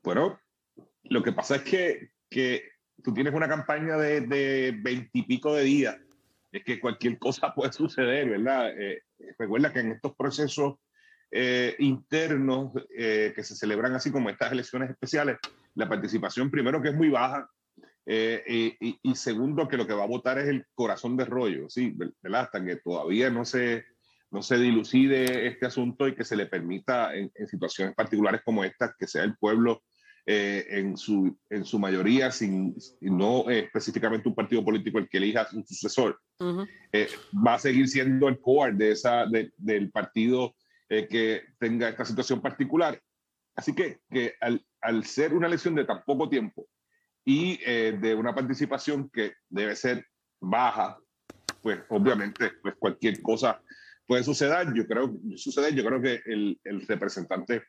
Bueno, 0.01 0.39
lo 1.03 1.21
que 1.21 1.33
pasa 1.33 1.57
es 1.57 1.63
que, 1.63 2.11
que 2.29 2.72
tú 3.01 3.13
tienes 3.13 3.33
una 3.33 3.47
campaña 3.47 3.97
de 3.97 4.77
veintipico 4.81 5.55
de, 5.55 5.63
días, 5.63 5.97
es 6.53 6.63
que 6.63 6.79
cualquier 6.79 7.17
cosa 7.17 7.53
puede 7.55 7.73
suceder, 7.73 8.29
¿verdad? 8.29 8.71
Eh, 8.79 9.01
recuerda 9.37 9.73
que 9.73 9.79
en 9.79 9.91
estos 9.91 10.15
procesos 10.15 10.75
eh, 11.31 11.75
internos 11.79 12.71
eh, 12.95 13.33
que 13.35 13.43
se 13.43 13.55
celebran 13.55 13.93
así 13.95 14.11
como 14.11 14.29
estas 14.29 14.51
elecciones 14.51 14.91
especiales, 14.91 15.37
la 15.75 15.89
participación 15.89 16.51
primero 16.51 16.81
que 16.81 16.89
es 16.89 16.95
muy 16.95 17.09
baja 17.09 17.49
y, 18.05 18.99
y, 19.01 19.15
segundo 19.15 19.65
que 19.65 19.77
lo 19.77 19.87
que 19.87 19.93
va 19.93 20.03
a 20.03 20.07
votar 20.07 20.37
es 20.37 20.49
el 20.49 20.65
corazón 20.75 21.15
de 21.15 21.23
rollo, 21.23 21.69
¿sí? 21.69 21.95
¿verdad? 22.21 22.41
Hasta 22.41 22.63
que 22.63 22.75
todavía 22.75 23.29
no 23.29 23.45
se 23.45 23.85
no 24.29 24.41
se 24.41 24.57
dilucide 24.57 25.47
este 25.47 25.67
asunto 25.67 26.07
y 26.07 26.15
que 26.15 26.25
se 26.25 26.35
le 26.35 26.47
permita 26.47 27.15
en, 27.15 27.31
situaciones 27.47 27.95
particulares 27.95 28.41
como 28.43 28.63
esta 28.63 28.93
que 28.97 29.07
sea 29.07 29.23
el 29.23 29.37
pueblo 29.37 29.83
eh, 30.25 30.65
en, 30.69 30.95
su, 30.95 31.37
en 31.49 31.65
su 31.65 31.77
mayoría, 31.77 32.31
sin, 32.31 32.73
no 33.01 33.49
eh, 33.49 33.65
específicamente 33.65 34.29
un 34.29 34.35
partido 34.35 34.63
político 34.63 34.97
el 34.97 35.09
que 35.09 35.17
elija 35.17 35.49
su 35.49 35.61
sucesor, 35.63 36.17
eh, 36.93 37.09
va 37.45 37.55
a 37.55 37.59
seguir 37.59 37.89
siendo 37.89 38.29
el 38.29 38.39
core 38.39 38.71
de 38.71 38.91
esa, 38.91 39.25
del 39.57 39.91
partido 39.91 40.55
que 40.87 41.41
tenga 41.59 41.89
esta 41.89 42.05
situación 42.05 42.39
particular. 42.39 43.01
Así 43.55 43.73
que, 43.73 43.99
que 44.09 44.35
al, 44.39 44.63
al, 44.79 45.03
ser 45.05 45.33
una 45.33 45.47
elección 45.47 45.75
de 45.75 45.85
tan 45.85 46.03
poco 46.05 46.29
tiempo 46.29 46.67
y 47.25 47.57
de 47.57 48.15
una 48.15 48.35
participación 48.35 49.09
que 49.09 49.33
debe 49.49 49.75
ser 49.75 50.05
baja, 50.39 50.97
pues 51.61 51.79
obviamente 51.89 52.51
pues 52.61 52.75
cualquier 52.77 53.21
cosa 53.21 53.59
puede 54.05 54.23
suceder. 54.23 54.71
Yo 54.73 54.85
creo, 54.85 55.17
suceder, 55.35 55.73
yo 55.73 55.83
creo 55.83 56.01
que 56.01 56.21
el, 56.25 56.59
el 56.63 56.85
representante 56.87 57.63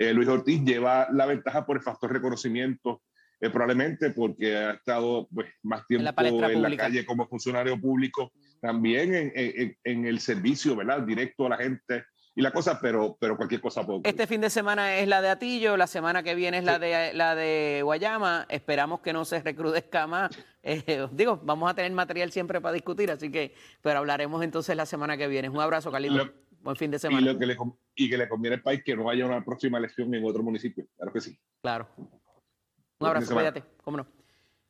eh, 0.00 0.14
Luis 0.14 0.28
Ortiz 0.28 0.62
lleva 0.64 1.08
la 1.12 1.26
ventaja 1.26 1.66
por 1.66 1.76
el 1.76 1.82
factor 1.82 2.10
reconocimiento, 2.10 3.02
eh, 3.38 3.50
probablemente 3.50 4.08
porque 4.10 4.56
ha 4.56 4.70
estado 4.72 5.28
pues, 5.32 5.48
más 5.62 5.86
tiempo 5.86 6.08
en 6.22 6.62
la, 6.62 6.76
calle 6.76 7.04
como 7.04 7.28
funcionario 7.28 7.78
público, 7.78 8.32
también 8.62 9.14
en, 9.14 9.32
en, 9.34 9.76
en, 9.84 10.06
el 10.06 10.20
servicio 10.20 10.74
¿verdad? 10.74 11.02
directo 11.02 11.44
a 11.44 11.50
la 11.50 11.58
gente 11.58 12.04
y 12.34 12.40
la 12.40 12.50
cosa, 12.50 12.80
pero, 12.80 13.18
pero 13.20 13.36
cualquier 13.36 13.60
cosa 13.60 13.84
puede 13.84 14.00
Este 14.04 14.26
fin 14.26 14.40
de 14.40 14.48
semana 14.48 14.96
es 14.96 15.06
la 15.06 15.20
de 15.20 15.28
Atillo, 15.28 15.76
la 15.76 15.86
semana 15.86 16.22
que 16.22 16.34
viene 16.34 16.56
es 16.56 16.64
la, 16.64 16.78
de, 16.78 17.12
la 17.12 17.34
de 17.34 17.82
Guayama. 17.84 18.46
Esperamos 18.48 19.00
que 19.00 19.12
no 19.12 19.26
se 19.26 19.40
recrudezca 19.42 20.06
más. 20.06 20.30
Eh, 20.62 21.08
digo, 21.12 21.40
vamos 21.42 21.70
a 21.70 21.74
tener 21.74 21.90
material 21.92 22.32
siempre 22.32 22.60
para 22.60 22.74
discutir, 22.74 23.10
así 23.10 23.30
que, 23.30 23.54
pero 23.80 24.00
hablaremos 24.00 24.44
entonces 24.44 24.76
la 24.76 24.84
semana 24.84 25.16
que 25.16 25.26
viene. 25.26 25.48
Un 25.48 25.58
abrazo, 25.58 25.90
Carlito. 25.90 26.30
Buen 26.60 26.76
fin 26.76 26.90
de 26.90 26.98
semana. 26.98 27.20
Y, 27.20 27.24
lo 27.24 27.38
que 27.38 27.46
le, 27.46 27.56
y 27.94 28.10
que 28.10 28.18
le 28.18 28.28
conviene 28.28 28.56
al 28.56 28.62
país 28.62 28.82
que 28.84 28.94
no 28.94 29.08
haya 29.08 29.26
una 29.26 29.44
próxima 29.44 29.78
elección 29.78 30.12
en 30.14 30.24
otro 30.24 30.42
municipio. 30.42 30.86
Claro 30.96 31.12
que 31.12 31.20
sí. 31.20 31.38
Claro. 31.62 31.88
Un 31.96 33.06
abrazo, 33.06 33.34
cuídate. 33.34 33.64
¿Cómo 33.82 33.96
no? 33.96 34.06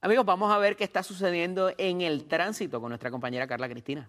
Amigos, 0.00 0.24
vamos 0.24 0.52
a 0.52 0.58
ver 0.58 0.76
qué 0.76 0.84
está 0.84 1.02
sucediendo 1.02 1.72
en 1.76 2.00
el 2.00 2.26
tránsito 2.26 2.80
con 2.80 2.90
nuestra 2.90 3.10
compañera 3.10 3.46
Carla 3.46 3.68
Cristina. 3.68 4.08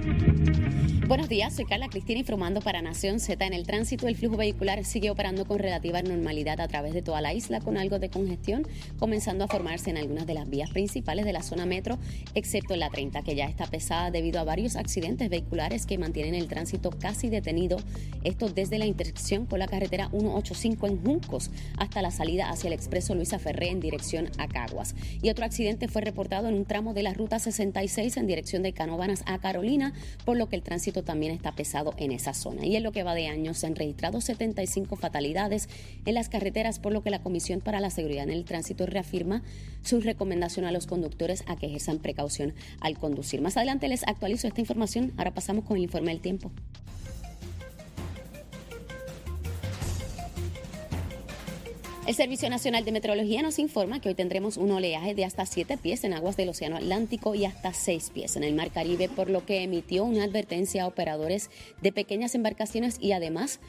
Buenos 1.08 1.30
días, 1.30 1.54
soy 1.54 1.64
Carla 1.64 1.88
Cristina 1.88 2.20
informando 2.20 2.60
para 2.60 2.82
Nación 2.82 3.22
Z. 3.22 3.46
En 3.46 3.54
el 3.54 3.66
tránsito, 3.66 4.10
el 4.10 4.18
flujo 4.18 4.36
vehicular 4.36 4.84
sigue 4.84 5.10
operando 5.10 5.46
con 5.46 5.58
relativa 5.58 6.02
normalidad 6.02 6.60
a 6.60 6.68
través 6.68 6.94
de 6.94 7.02
toda 7.02 7.22
la 7.22 7.34
isla, 7.34 7.62
con 7.62 7.78
algo 7.78 7.98
de 7.98 8.10
congestión, 8.10 8.68
comenzando 9.00 9.46
a 9.46 9.48
formarse 9.48 9.90
en 9.90 9.96
algunas 9.96 10.28
de 10.28 10.34
las 10.34 10.50
vías 10.50 10.70
principales 10.70 11.24
de 11.24 11.32
la 11.32 11.44
zona 11.44 11.66
metro, 11.66 11.98
excepto 12.36 12.74
en 12.74 12.82
la 12.82 12.90
30, 12.90 13.22
que 13.22 13.36
ya 13.36 13.46
está 13.46 13.68
pesada 13.68 14.12
debido 14.12 14.42
a 14.42 14.44
varios 14.44 14.76
accidentes 14.76 15.30
vehiculares 15.30 15.86
que 15.86 15.98
mantienen 15.98 16.36
el 16.36 16.50
tránsito 16.50 16.90
casi 16.90 17.30
detenido. 17.30 17.78
Esto 18.26 18.50
desde 18.50 18.78
la 18.78 18.86
intersección 18.86 19.46
con 19.46 19.60
la 19.60 19.68
carretera 19.68 20.10
185 20.10 20.88
en 20.88 21.02
Juncos 21.02 21.52
hasta 21.78 22.02
la 22.02 22.12
salida 22.12 22.50
hacia 22.50 22.68
el 22.68 22.74
expreso 22.74 23.16
Luisa 23.16 23.40
Ferré 23.40 23.70
en 23.70 23.80
dirección 23.80 24.30
a 24.40 24.50
Caguas. 24.50 24.94
Y 25.22 25.30
otro 25.30 25.46
accidente 25.46 25.88
fue 25.88 26.02
reportado 26.02 26.50
en 26.50 26.56
un 26.56 26.66
tramo 26.66 26.94
de 26.94 27.04
la 27.04 27.14
ruta 27.14 27.40
66 27.40 28.18
en 28.18 28.28
dirección 28.28 28.62
de 28.62 28.74
Canovanas 28.74 29.24
a 29.26 29.40
Carolina, 29.40 29.94
por 30.26 30.36
lo 30.36 30.50
que 30.50 30.58
el 30.58 30.64
tránsito 30.64 30.97
también 31.04 31.34
está 31.34 31.52
pesado 31.54 31.94
en 31.98 32.12
esa 32.12 32.34
zona. 32.34 32.66
Y 32.66 32.76
en 32.76 32.84
lo 32.84 32.92
que 32.92 33.04
va 33.04 33.16
de 33.16 33.28
año 33.28 33.54
se 33.54 33.68
han 33.68 33.76
registrado 33.76 34.22
75 34.22 34.96
fatalidades 34.96 35.70
en 36.06 36.14
las 36.14 36.30
carreteras, 36.30 36.80
por 36.80 36.94
lo 36.94 37.04
que 37.04 37.10
la 37.10 37.22
Comisión 37.22 37.62
para 37.62 37.80
la 37.80 37.90
Seguridad 37.90 38.24
en 38.24 38.32
el 38.32 38.46
Tránsito 38.46 38.86
reafirma 38.86 39.44
su 39.82 40.02
recomendación 40.02 40.66
a 40.66 40.72
los 40.72 40.88
conductores 40.88 41.44
a 41.48 41.56
que 41.56 41.68
ejerzan 41.68 42.00
precaución 42.00 42.54
al 42.80 42.98
conducir. 42.98 43.42
Más 43.42 43.58
adelante 43.58 43.88
les 43.88 44.08
actualizo 44.08 44.48
esta 44.48 44.62
información. 44.62 45.14
Ahora 45.18 45.34
pasamos 45.34 45.66
con 45.66 45.78
el 45.78 45.84
informe 45.84 46.12
del 46.12 46.22
tiempo. 46.22 46.52
El 52.08 52.16
Servicio 52.16 52.50
Nacional 52.50 52.86
de 52.86 52.94
Meteorología 52.94 53.42
nos 53.42 53.60
informa 53.60 54.00
que 54.00 54.08
hoy 54.08 54.16
tendremos 54.16 54.56
un 54.56 54.72
oleaje 54.72 55.14
de 55.14 55.26
hasta 55.26 55.46
7 55.46 55.78
pies 55.78 56.06
en 56.06 56.14
aguas 56.14 56.38
del 56.38 56.48
Océano 56.48 56.78
Atlántico 56.78 57.36
y 57.36 57.44
hasta 57.44 57.74
6 57.74 58.12
pies 58.14 58.38
en 58.38 58.46
el 58.46 58.56
Mar 58.56 58.72
Caribe, 58.72 59.10
por 59.10 59.30
lo 59.30 59.46
que 59.46 59.62
emitió 59.62 60.06
una 60.06 60.24
advertencia 60.24 60.84
a 60.84 60.88
operadores 60.88 61.50
de 61.82 61.92
pequeñas 61.92 62.34
embarcaciones 62.34 62.96
y 63.02 63.12
además 63.12 63.60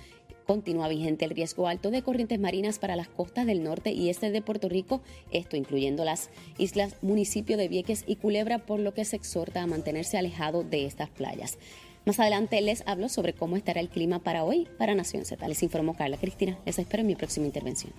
continúa 0.46 0.86
vigente 0.86 1.24
el 1.24 1.32
riesgo 1.32 1.66
alto 1.66 1.90
de 1.90 2.02
corrientes 2.02 2.38
marinas 2.38 2.78
para 2.78 2.94
las 2.94 3.08
costas 3.08 3.44
del 3.44 3.64
norte 3.64 3.90
y 3.90 4.08
este 4.08 4.30
de 4.30 4.40
Puerto 4.40 4.68
Rico, 4.68 5.00
esto 5.32 5.56
incluyendo 5.56 6.04
las 6.04 6.30
islas 6.58 6.94
municipio 7.02 7.56
de 7.56 7.66
Vieques 7.66 8.04
y 8.06 8.14
Culebra, 8.14 8.60
por 8.60 8.78
lo 8.78 8.94
que 8.94 9.04
se 9.04 9.16
exhorta 9.16 9.62
a 9.62 9.66
mantenerse 9.66 10.16
alejado 10.16 10.62
de 10.62 10.86
estas 10.86 11.10
playas. 11.10 11.58
Más 12.04 12.20
adelante 12.20 12.60
les 12.60 12.84
hablo 12.86 13.08
sobre 13.08 13.32
cómo 13.32 13.56
estará 13.56 13.80
el 13.80 13.88
clima 13.88 14.20
para 14.20 14.44
hoy 14.44 14.68
para 14.78 14.94
Nación 14.94 15.24
Z. 15.24 15.46
Les 15.48 15.64
informó 15.64 15.94
Carla 15.96 16.18
Cristina. 16.18 16.56
Les 16.64 16.78
espero 16.78 17.00
en 17.00 17.08
mi 17.08 17.16
próxima 17.16 17.44
intervención. 17.44 17.92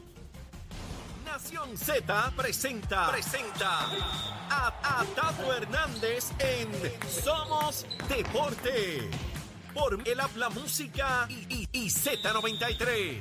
Nación 1.49 1.77
Z 1.77 2.33
presenta, 2.37 3.09
presenta 3.09 3.79
a, 4.51 5.03
Tato 5.15 5.51
Hernández 5.51 6.25
en 6.37 6.69
Somos 7.23 7.87
Deporte. 8.07 9.09
Por 9.73 9.99
el 10.07 10.19
habla 10.19 10.49
música 10.49 11.25
y, 11.27 11.67
y 11.71 11.89
Z93. 11.89 13.17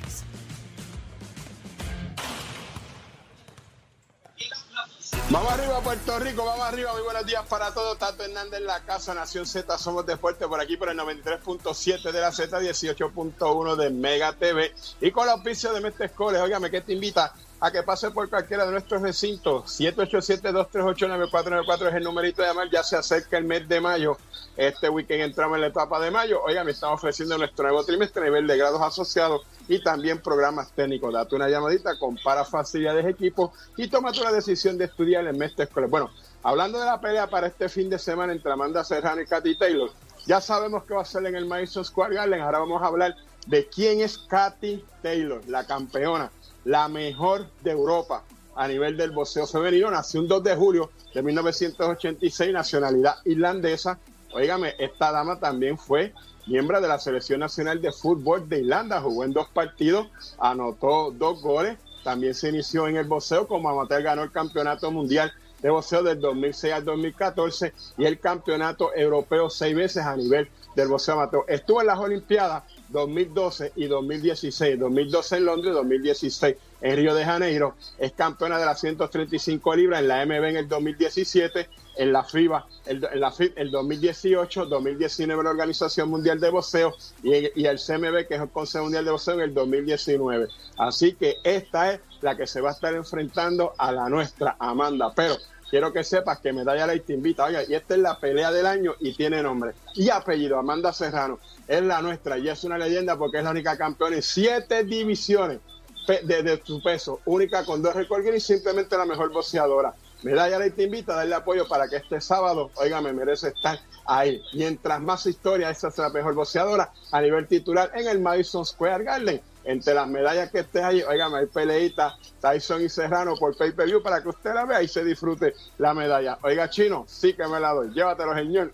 Vamos 5.31 5.51
arriba 5.51 5.81
Puerto 5.81 6.19
Rico, 6.19 6.45
vamos 6.45 6.65
arriba, 6.67 6.93
muy 6.93 7.01
buenos 7.01 7.25
días 7.25 7.47
para 7.47 7.73
todos. 7.73 7.97
Tato 7.97 8.23
Hernández 8.23 8.59
en 8.59 8.67
la 8.67 8.83
casa, 8.83 9.15
Nación 9.15 9.47
Z, 9.47 9.75
somos 9.79 10.05
Deporte 10.05 10.47
por 10.47 10.59
aquí 10.59 10.77
por 10.77 10.89
el 10.89 10.97
93.7 10.99 12.11
de 12.11 12.21
la 12.21 12.31
Z, 12.31 12.59
18.1 12.59 13.75
de 13.75 13.89
Mega 13.89 14.33
TV 14.33 14.75
y 15.01 15.09
con 15.09 15.25
la 15.25 15.33
auspicio 15.33 15.73
de 15.73 15.81
Mestre 15.81 16.05
Escoles. 16.07 16.39
Óigame, 16.41 16.69
¿qué 16.69 16.81
te 16.81 16.93
invita? 16.93 17.33
A 17.61 17.71
que 17.71 17.83
pase 17.83 18.11
por 18.11 18.29
cualquiera 18.29 18.65
de 18.65 18.71
nuestros 18.71 19.01
recintos. 19.01 19.79
787-238-9494 19.79 21.89
es 21.89 21.95
el 21.95 22.03
numerito 22.03 22.41
de 22.41 22.47
llamar. 22.47 22.69
Ya 22.69 22.83
se 22.83 22.95
acerca 22.95 23.37
el 23.37 23.43
mes 23.43 23.67
de 23.67 23.81
mayo. 23.81 24.17
Este 24.55 24.89
weekend 24.89 25.21
entramos 25.21 25.55
en 25.55 25.61
la 25.61 25.67
etapa 25.67 25.99
de 25.99 26.11
mayo. 26.11 26.41
Oiga, 26.43 26.63
me 26.63 26.71
estamos 26.71 26.95
ofreciendo 26.95 27.37
nuestro 27.37 27.63
nuevo 27.63 27.83
trimestre 27.83 28.21
a 28.21 28.25
nivel 28.25 28.47
de 28.47 28.57
grados 28.57 28.81
asociados 28.81 29.41
y 29.67 29.83
también 29.83 30.21
programas 30.21 30.71
técnicos. 30.71 31.13
Date 31.13 31.35
una 31.35 31.49
llamadita, 31.49 31.97
compara 31.99 32.45
facilidades 32.45 33.05
de 33.05 33.11
equipo 33.11 33.53
y 33.75 33.87
toma 33.87 34.11
una 34.11 34.31
decisión 34.31 34.77
de 34.77 34.85
estudiar 34.85 35.27
en 35.27 35.37
Mestre 35.37 35.65
Escolar. 35.65 35.89
Bueno, 35.89 36.09
hablando 36.43 36.79
de 36.79 36.85
la 36.85 37.01
pelea 37.01 37.27
para 37.27 37.47
este 37.47 37.69
fin 37.69 37.89
de 37.89 37.99
semana 37.99 38.33
entre 38.33 38.51
Amanda 38.51 38.83
Serrano 38.83 39.21
y 39.21 39.25
Katy 39.25 39.55
Taylor, 39.55 39.91
ya 40.25 40.41
sabemos 40.41 40.83
que 40.83 40.93
va 40.93 41.01
a 41.01 41.05
ser 41.05 41.25
en 41.25 41.35
el 41.35 41.45
Madison 41.45 41.83
Square 41.83 42.15
Garden. 42.15 42.41
Ahora 42.41 42.59
vamos 42.59 42.81
a 42.81 42.87
hablar 42.87 43.15
de 43.47 43.67
quién 43.67 44.01
es 44.01 44.17
Katy 44.17 44.83
Taylor, 45.01 45.41
la 45.47 45.65
campeona 45.65 46.31
la 46.65 46.87
mejor 46.87 47.47
de 47.63 47.71
Europa. 47.71 48.23
a 48.55 48.67
nivel 48.67 48.97
del 48.97 49.11
boxeo 49.11 49.47
femenino. 49.47 49.89
Nació 49.89 50.19
un 50.19 50.27
2 50.27 50.43
de 50.43 50.53
julio 50.53 50.91
de 51.13 51.23
1986, 51.23 52.51
nacionalidad 52.51 53.15
irlandesa. 53.23 53.97
Óigame, 54.33 54.75
esta 54.77 55.13
dama 55.13 55.39
también 55.39 55.77
fue 55.77 56.13
miembro 56.45 56.81
de 56.81 56.89
la 56.89 56.99
Selección 56.99 57.39
Nacional 57.39 57.81
de 57.81 57.93
Fútbol 57.93 58.49
de 58.49 58.59
Irlanda. 58.59 58.99
Jugó 58.99 59.23
en 59.23 59.31
dos 59.31 59.47
partidos, 59.47 60.07
anotó 60.39 61.11
dos 61.11 61.41
goles. 61.41 61.77
También 62.03 62.33
se 62.33 62.49
inició 62.49 62.87
en 62.89 62.97
el 62.97 63.07
boxeo 63.07 63.47
como 63.47 63.69
amateur, 63.69 64.03
ganó 64.03 64.23
el 64.23 64.31
campeonato 64.31 64.91
mundial 64.91 65.31
de 65.61 65.69
boxeo 65.69 66.03
del 66.03 66.19
2006 66.19 66.73
al 66.73 66.85
2014 66.85 67.73
y 67.97 68.05
el 68.05 68.19
campeonato 68.19 68.93
europeo 68.95 69.49
seis 69.49 69.75
veces 69.75 70.05
a 70.05 70.15
nivel 70.15 70.49
del 70.75 70.87
boxeo 70.87 71.15
amateur. 71.15 71.43
Estuvo 71.47 71.81
en 71.81 71.87
las 71.87 71.99
Olimpiadas 71.99 72.63
2012 72.89 73.73
y 73.75 73.87
2016, 73.87 74.79
2012 74.79 75.37
en 75.37 75.45
Londres, 75.45 75.73
2016 75.73 76.55
en 76.81 76.95
Río 76.95 77.13
de 77.13 77.25
Janeiro, 77.25 77.75
es 77.97 78.13
campeona 78.13 78.57
de 78.57 78.65
las 78.65 78.79
135 78.79 79.75
libras 79.75 79.99
en 79.99 80.07
la 80.07 80.25
MB 80.25 80.43
en 80.45 80.57
el 80.57 80.67
2017, 80.67 81.67
en 81.97 82.13
la 82.13 82.23
FIBA 82.23 82.65
en 82.85 83.19
la 83.19 83.31
FIB 83.31 83.53
el 83.57 83.71
2018, 83.71 84.65
2019 84.65 85.43
la 85.43 85.49
Organización 85.49 86.09
Mundial 86.09 86.39
de 86.39 86.49
Boxeo 86.49 86.95
y, 87.21 87.61
y, 87.61 87.65
el 87.65 87.77
CMB 87.77 88.27
que 88.27 88.35
es 88.35 88.41
el 88.41 88.49
Consejo 88.49 88.85
Mundial 88.85 89.05
de 89.05 89.11
Boxeo 89.11 89.33
en 89.35 89.41
el 89.41 89.53
2019. 89.53 90.47
Así 90.77 91.13
que 91.13 91.35
esta 91.43 91.93
es 91.93 91.99
la 92.21 92.37
que 92.37 92.47
se 92.47 92.61
va 92.61 92.69
a 92.69 92.73
estar 92.73 92.93
enfrentando 92.95 93.73
a 93.77 93.91
la 93.91 94.09
nuestra, 94.09 94.55
Amanda. 94.59 95.11
Pero 95.13 95.35
quiero 95.69 95.93
que 95.93 96.03
sepas 96.03 96.39
que 96.39 96.53
Medalla 96.53 96.87
Ley 96.87 97.01
te 97.01 97.13
invita. 97.13 97.45
Oiga, 97.45 97.63
y 97.63 97.73
esta 97.73 97.95
es 97.95 97.99
la 97.99 98.19
pelea 98.19 98.51
del 98.51 98.65
año 98.65 98.95
y 98.99 99.13
tiene 99.13 99.41
nombre 99.41 99.73
y 99.95 100.09
apellido. 100.09 100.57
Amanda 100.57 100.91
Serrano 100.93 101.39
es 101.67 101.81
la 101.81 102.01
nuestra 102.01 102.37
y 102.37 102.49
es 102.49 102.63
una 102.63 102.77
leyenda 102.77 103.17
porque 103.17 103.37
es 103.37 103.43
la 103.43 103.51
única 103.51 103.77
campeona 103.77 104.17
en 104.17 104.21
siete 104.21 104.83
divisiones 104.83 105.59
de, 106.07 106.61
su 106.63 106.81
peso, 106.81 107.21
única 107.25 107.63
con 107.63 107.83
dos 107.83 107.93
récords 107.93 108.35
y 108.35 108.39
simplemente 108.39 108.97
la 108.97 109.05
mejor 109.05 109.31
boxeadora. 109.31 109.93
Medalla 110.23 110.59
Ley 110.59 110.71
te 110.71 110.83
invita 110.83 111.13
a 111.13 111.17
darle 111.17 111.35
apoyo 111.35 111.67
para 111.67 111.87
que 111.87 111.97
este 111.97 112.19
sábado, 112.19 112.71
oiga, 112.75 112.99
me 112.99 113.13
merece 113.13 113.49
estar 113.49 113.79
ahí. 114.09 114.41
Mientras 114.53 114.99
más 115.01 115.25
historia, 115.25 115.69
esa 115.69 115.89
es 115.89 115.97
la 115.97 116.09
mejor 116.09 116.33
boxeadora 116.33 116.91
a 117.11 117.21
nivel 117.21 117.47
titular 117.47 117.91
en 117.93 118.07
el 118.07 118.19
Madison 118.19 118.65
Square 118.65 119.03
Garden. 119.03 119.41
Entre 119.65 119.93
las 119.93 120.07
medallas 120.07 120.49
que 120.49 120.59
esté 120.59 120.81
ahí, 120.81 121.03
oiga, 121.03 121.27
hay 121.35 121.45
peleita 121.45 122.17
Tyson 122.41 122.83
y 122.83 122.89
Serrano 122.89 123.35
por 123.35 123.55
pay-per-view 123.55 124.01
para 124.01 124.21
que 124.21 124.29
usted 124.29 124.53
la 124.53 124.65
vea 124.65 124.81
y 124.81 124.87
se 124.87 125.03
disfrute 125.03 125.53
la 125.77 125.93
medalla. 125.93 126.39
Oiga, 126.41 126.69
chino, 126.69 127.05
sí 127.07 127.33
que 127.33 127.45
me 127.47 127.59
la 127.59 127.73
doy. 127.73 127.89
Llévatelo, 127.93 128.33
señor. 128.33 128.73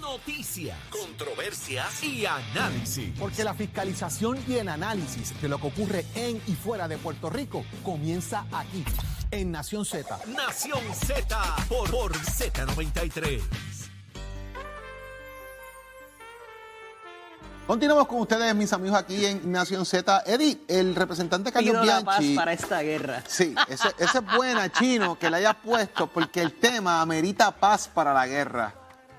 Noticias, 0.00 0.76
controversias 0.90 2.02
y 2.04 2.26
análisis. 2.26 3.18
Porque 3.18 3.42
la 3.42 3.54
fiscalización 3.54 4.38
y 4.46 4.56
el 4.56 4.68
análisis 4.68 5.40
de 5.40 5.48
lo 5.48 5.58
que 5.58 5.68
ocurre 5.68 6.04
en 6.14 6.42
y 6.46 6.54
fuera 6.54 6.88
de 6.88 6.98
Puerto 6.98 7.30
Rico 7.30 7.64
comienza 7.82 8.44
aquí, 8.52 8.84
en 9.30 9.50
Nación 9.50 9.86
Z. 9.86 10.18
Nación 10.26 10.82
Z 10.92 11.56
por, 11.68 11.90
por 11.90 12.12
Z93. 12.12 13.77
Continuamos 17.68 18.08
con 18.08 18.20
ustedes, 18.20 18.54
mis 18.54 18.72
amigos, 18.72 18.98
aquí 18.98 19.26
en 19.26 19.52
Nación 19.52 19.84
Z. 19.84 20.22
Eddie, 20.24 20.58
el 20.68 20.94
representante 20.94 21.52
Carlos 21.52 21.70
Pido 21.72 21.84
la 21.84 22.00
Bianchi. 22.00 22.34
paz 22.34 22.42
para 22.42 22.52
esta 22.54 22.80
guerra. 22.80 23.22
Sí, 23.28 23.54
esa 23.68 23.92
es 23.98 24.36
buena, 24.38 24.72
Chino, 24.72 25.18
que 25.18 25.28
la 25.28 25.36
hayas 25.36 25.56
puesto, 25.56 26.06
porque 26.06 26.40
el 26.40 26.54
tema 26.54 27.02
amerita 27.02 27.50
paz 27.50 27.86
para 27.86 28.14
la 28.14 28.26
guerra. 28.26 28.72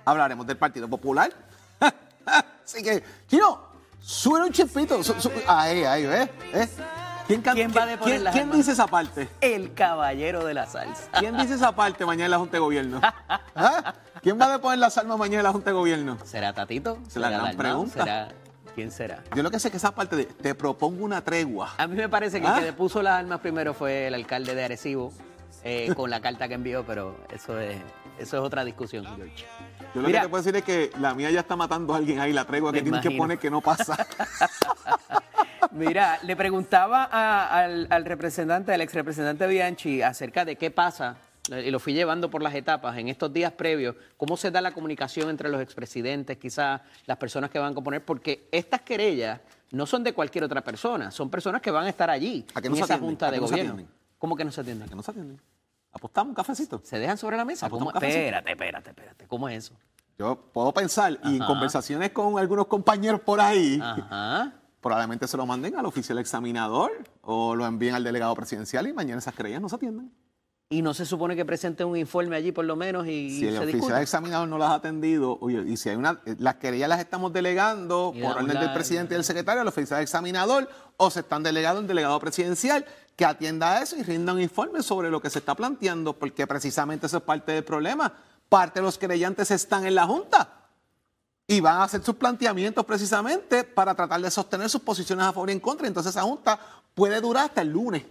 Hablaremos 0.04 0.48
del 0.48 0.58
Partido 0.58 0.88
Popular. 0.88 1.32
Así 2.66 2.82
que, 2.82 3.04
Chino, 3.28 3.68
sube 4.02 4.42
un 4.42 4.52
chipito. 4.52 5.04
Su, 5.04 5.14
su, 5.22 5.30
ahí, 5.46 5.84
ahí, 5.84 6.08
¿ves? 6.08 6.30
¿Ves? 6.52 6.70
¿Quién, 7.30 7.42
can- 7.44 7.54
¿Quién 7.56 7.70
va 7.70 7.84
a 7.84 7.86
quién- 7.86 7.90
deponer 7.90 8.14
quién- 8.16 8.24
las 8.24 8.34
quién 8.34 8.44
armas? 8.46 8.58
dice 8.58 8.72
esa 8.72 8.88
parte? 8.88 9.30
El 9.40 9.74
caballero 9.76 10.44
de 10.46 10.54
la 10.56 10.66
salsa. 10.66 11.10
¿Quién 11.20 11.38
dice 11.38 11.54
esa 11.54 11.74
parte 11.76 12.04
mañana 12.06 12.26
en 12.26 12.32
la 12.32 12.38
Junta 12.40 12.54
de 12.54 12.60
Gobierno? 12.60 13.00
¿Ah? 13.56 13.94
¿Quién 14.24 14.40
va 14.42 14.46
a 14.48 14.50
deponer 14.54 14.80
las 14.80 14.98
armas 14.98 15.18
mañana 15.20 15.38
en 15.42 15.44
la 15.44 15.52
Junta 15.52 15.70
de 15.70 15.76
Gobierno? 15.76 16.18
¿Será 16.26 16.54
Tatito? 16.54 16.98
Se 17.08 17.20
la 17.20 17.28
¿Será 17.28 17.38
gran 17.44 17.56
Dalmau? 17.56 17.58
pregunta. 17.58 18.00
¿Será... 18.04 18.28
¿Quién 18.74 18.92
será? 18.92 19.24
Yo 19.36 19.44
lo 19.44 19.52
que 19.52 19.60
sé 19.60 19.68
es 19.68 19.72
que 19.72 19.78
esa 19.78 19.94
parte 19.94 20.16
de 20.16 20.26
te 20.26 20.56
propongo 20.56 21.06
una 21.06 21.22
tregua. 21.24 21.74
A 21.78 21.86
mí 21.86 21.96
me 21.96 22.10
parece 22.10 22.42
que 22.42 22.48
¿Ah? 22.48 22.54
el 22.56 22.60
que 22.62 22.66
le 22.68 22.74
puso 22.74 23.02
las 23.04 23.20
armas 23.20 23.40
primero 23.42 23.74
fue 23.76 24.08
el 24.08 24.16
alcalde 24.16 24.56
de 24.56 24.64
Arecibo 24.66 25.14
eh, 25.64 25.94
con 25.96 26.10
la 26.10 26.22
carta 26.22 26.48
que 26.48 26.56
envió, 26.56 26.84
pero 26.86 27.16
eso 27.32 27.60
es, 27.60 27.78
eso 28.18 28.38
es 28.38 28.44
otra 28.44 28.64
discusión, 28.64 29.06
George. 29.16 29.46
Yo 29.94 30.02
lo 30.02 30.08
Mira. 30.08 30.22
que 30.22 30.26
te 30.26 30.30
puedo 30.30 30.44
decir 30.44 30.56
es 30.56 30.64
que 30.64 30.92
la 31.00 31.14
mía 31.14 31.30
ya 31.32 31.42
está 31.42 31.56
matando 31.56 31.94
a 31.94 31.98
alguien 31.98 32.20
ahí, 32.20 32.32
la 32.34 32.46
tregua 32.46 32.72
que 32.72 32.78
Me 32.80 32.84
tienes 32.84 33.02
que 33.02 33.08
imagino. 33.10 33.24
poner 33.24 33.38
que 33.40 33.50
no 33.52 33.60
pasa. 33.62 33.98
Mira, 35.72 36.20
le 36.24 36.36
preguntaba 36.36 37.08
a- 37.12 37.60
al, 37.64 37.88
al 37.90 38.06
representante, 38.06 38.74
al 38.74 38.82
ex 38.82 38.94
representante 38.94 39.46
Bianchi, 39.48 40.02
acerca 40.02 40.46
de 40.46 40.56
qué 40.56 40.72
pasa, 40.72 41.18
eh, 41.52 41.64
y 41.68 41.72
lo 41.72 41.80
fui 41.80 41.94
llevando 41.94 42.30
por 42.30 42.42
las 42.42 42.54
etapas 42.56 42.98
en 42.98 43.08
estos 43.08 43.32
días 43.32 43.52
previos, 43.54 43.96
cómo 44.18 44.36
se 44.38 44.52
da 44.52 44.62
la 44.62 44.72
comunicación 44.74 45.30
entre 45.30 45.50
los 45.50 45.62
expresidentes, 45.62 46.38
quizás 46.38 46.82
las 47.06 47.18
personas 47.18 47.50
que 47.50 47.60
van 47.60 47.72
a 47.72 47.76
componer, 47.76 48.04
porque 48.04 48.48
estas 48.52 48.82
querellas 48.82 49.40
no 49.72 49.86
son 49.86 50.04
de 50.04 50.14
cualquier 50.14 50.44
otra 50.44 50.62
persona, 50.64 51.12
son 51.12 51.30
personas 51.30 51.62
que 51.62 51.70
van 51.72 51.86
a 51.86 51.90
estar 51.90 52.10
allí 52.10 52.46
¿A 52.56 52.62
que 52.62 52.68
en 52.68 52.72
no 52.74 52.78
se 52.78 52.84
esa 52.84 52.98
junta 52.98 53.28
¿A 53.28 53.32
de 53.32 53.38
que 53.38 53.42
no 53.42 53.48
se 53.48 53.52
gobierno. 53.54 53.74
atienden? 53.74 53.96
¿Cómo 54.18 54.36
que 54.36 54.44
no 54.46 54.52
se 54.52 54.62
atienden? 54.62 54.90
que 54.90 54.96
no 54.96 55.04
se 55.04 55.12
atienden. 55.12 55.40
Apostamos 55.92 56.30
un 56.30 56.36
cafecito. 56.36 56.82
¿Se 56.84 57.00
dejan 57.00 57.18
sobre 57.18 57.38
la 57.38 57.46
mesa? 57.46 57.66
¿Apostamos 57.68 57.94
un 57.94 58.00
cafecito? 58.00 58.20
Espérate, 58.20 58.52
espérate, 58.52 58.90
espérate. 58.92 59.28
¿Cómo 59.28 59.48
es 59.50 59.66
eso? 59.66 59.76
Yo 60.18 60.36
puedo 60.52 60.74
pensar, 60.74 61.18
y 61.24 61.38
en 61.38 61.40
conversaciones 61.46 62.12
con 62.12 62.38
algunos 62.38 62.68
compañeros 62.68 63.22
por 63.22 63.40
ahí, 63.40 63.80
Ajá. 63.82 64.52
Probablemente 64.82 65.28
se 65.28 65.38
lo 65.38 65.46
manden 65.46 65.76
al 65.78 65.86
oficial 65.86 66.18
examinador 66.20 66.92
o 67.22 67.56
lo 67.56 67.66
envíen 67.66 67.96
al 67.96 68.04
delegado 68.04 68.34
presidencial 68.36 68.88
y 68.88 68.94
mañana 68.94 69.20
esas 69.20 69.34
querellas 69.36 69.62
no 69.62 69.70
se 69.70 69.76
atienden. 69.76 70.12
Y 70.72 70.84
no 70.84 70.94
se 70.94 71.04
supone 71.08 71.36
que 71.36 71.46
presente 71.46 71.84
un 71.84 71.98
informe 71.98 72.36
allí 72.36 72.52
por 72.52 72.64
lo 72.64 72.76
menos 72.76 73.08
y 73.08 73.40
Si 73.40 73.48
el 73.48 73.54
se 73.56 73.60
oficial 73.60 74.02
examinador 74.04 74.48
no 74.48 74.60
las 74.60 74.70
ha 74.70 74.76
atendido, 74.76 75.40
oye, 75.42 75.64
y 75.68 75.78
si 75.78 75.90
hay 75.90 75.96
una, 75.96 76.22
las 76.38 76.56
querellas 76.56 76.88
las 76.88 77.00
estamos 77.00 77.34
delegando 77.34 78.12
Y 78.16 78.22
por 78.22 78.34
orden 78.38 78.48
del 78.50 78.66
la- 78.68 78.74
presidente 78.76 79.16
y 79.16 79.18
del 79.18 79.24
secretario 79.24 79.62
al 79.64 79.68
oficial 79.68 80.00
examinador, 80.02 80.70
o 80.98 81.10
se 81.10 81.22
están 81.22 81.42
delegando 81.42 81.82
en 81.82 81.88
delegado 81.88 82.20
presidencial 82.20 82.86
que 83.16 83.26
atienda 83.26 83.78
a 83.78 83.82
eso 83.82 83.96
y 83.98 84.04
rinda 84.04 84.32
un 84.32 84.42
informe 84.42 84.84
sobre 84.84 85.10
lo 85.10 85.20
que 85.22 85.32
se 85.32 85.40
está 85.40 85.56
planteando, 85.56 86.14
porque 86.14 86.46
precisamente 86.46 87.08
eso 87.08 87.18
es 87.18 87.24
parte 87.24 87.52
del 87.52 87.64
problema. 87.64 88.14
Parte 88.48 88.80
de 88.80 88.84
los 88.86 89.00
querellantes 89.00 89.50
están 89.50 89.88
en 89.88 89.96
la 89.96 90.06
Junta 90.06 90.59
y 91.50 91.60
van 91.62 91.78
a 91.78 91.84
hacer 91.86 92.04
sus 92.04 92.16
planteamientos 92.16 92.86
precisamente 92.86 93.64
para 93.64 93.96
tratar 93.96 94.22
de 94.22 94.30
sostener 94.30 94.70
sus 94.70 94.82
posiciones 94.82 95.26
a 95.26 95.34
favor 95.34 95.50
y 95.50 95.54
en 95.54 95.60
contra. 95.60 95.88
Entonces 95.88 96.12
esa 96.12 96.22
Junta 96.22 96.60
puede 96.94 97.20
durar 97.20 97.46
hasta 97.48 97.62
el 97.64 97.70
lunes. 97.70 98.04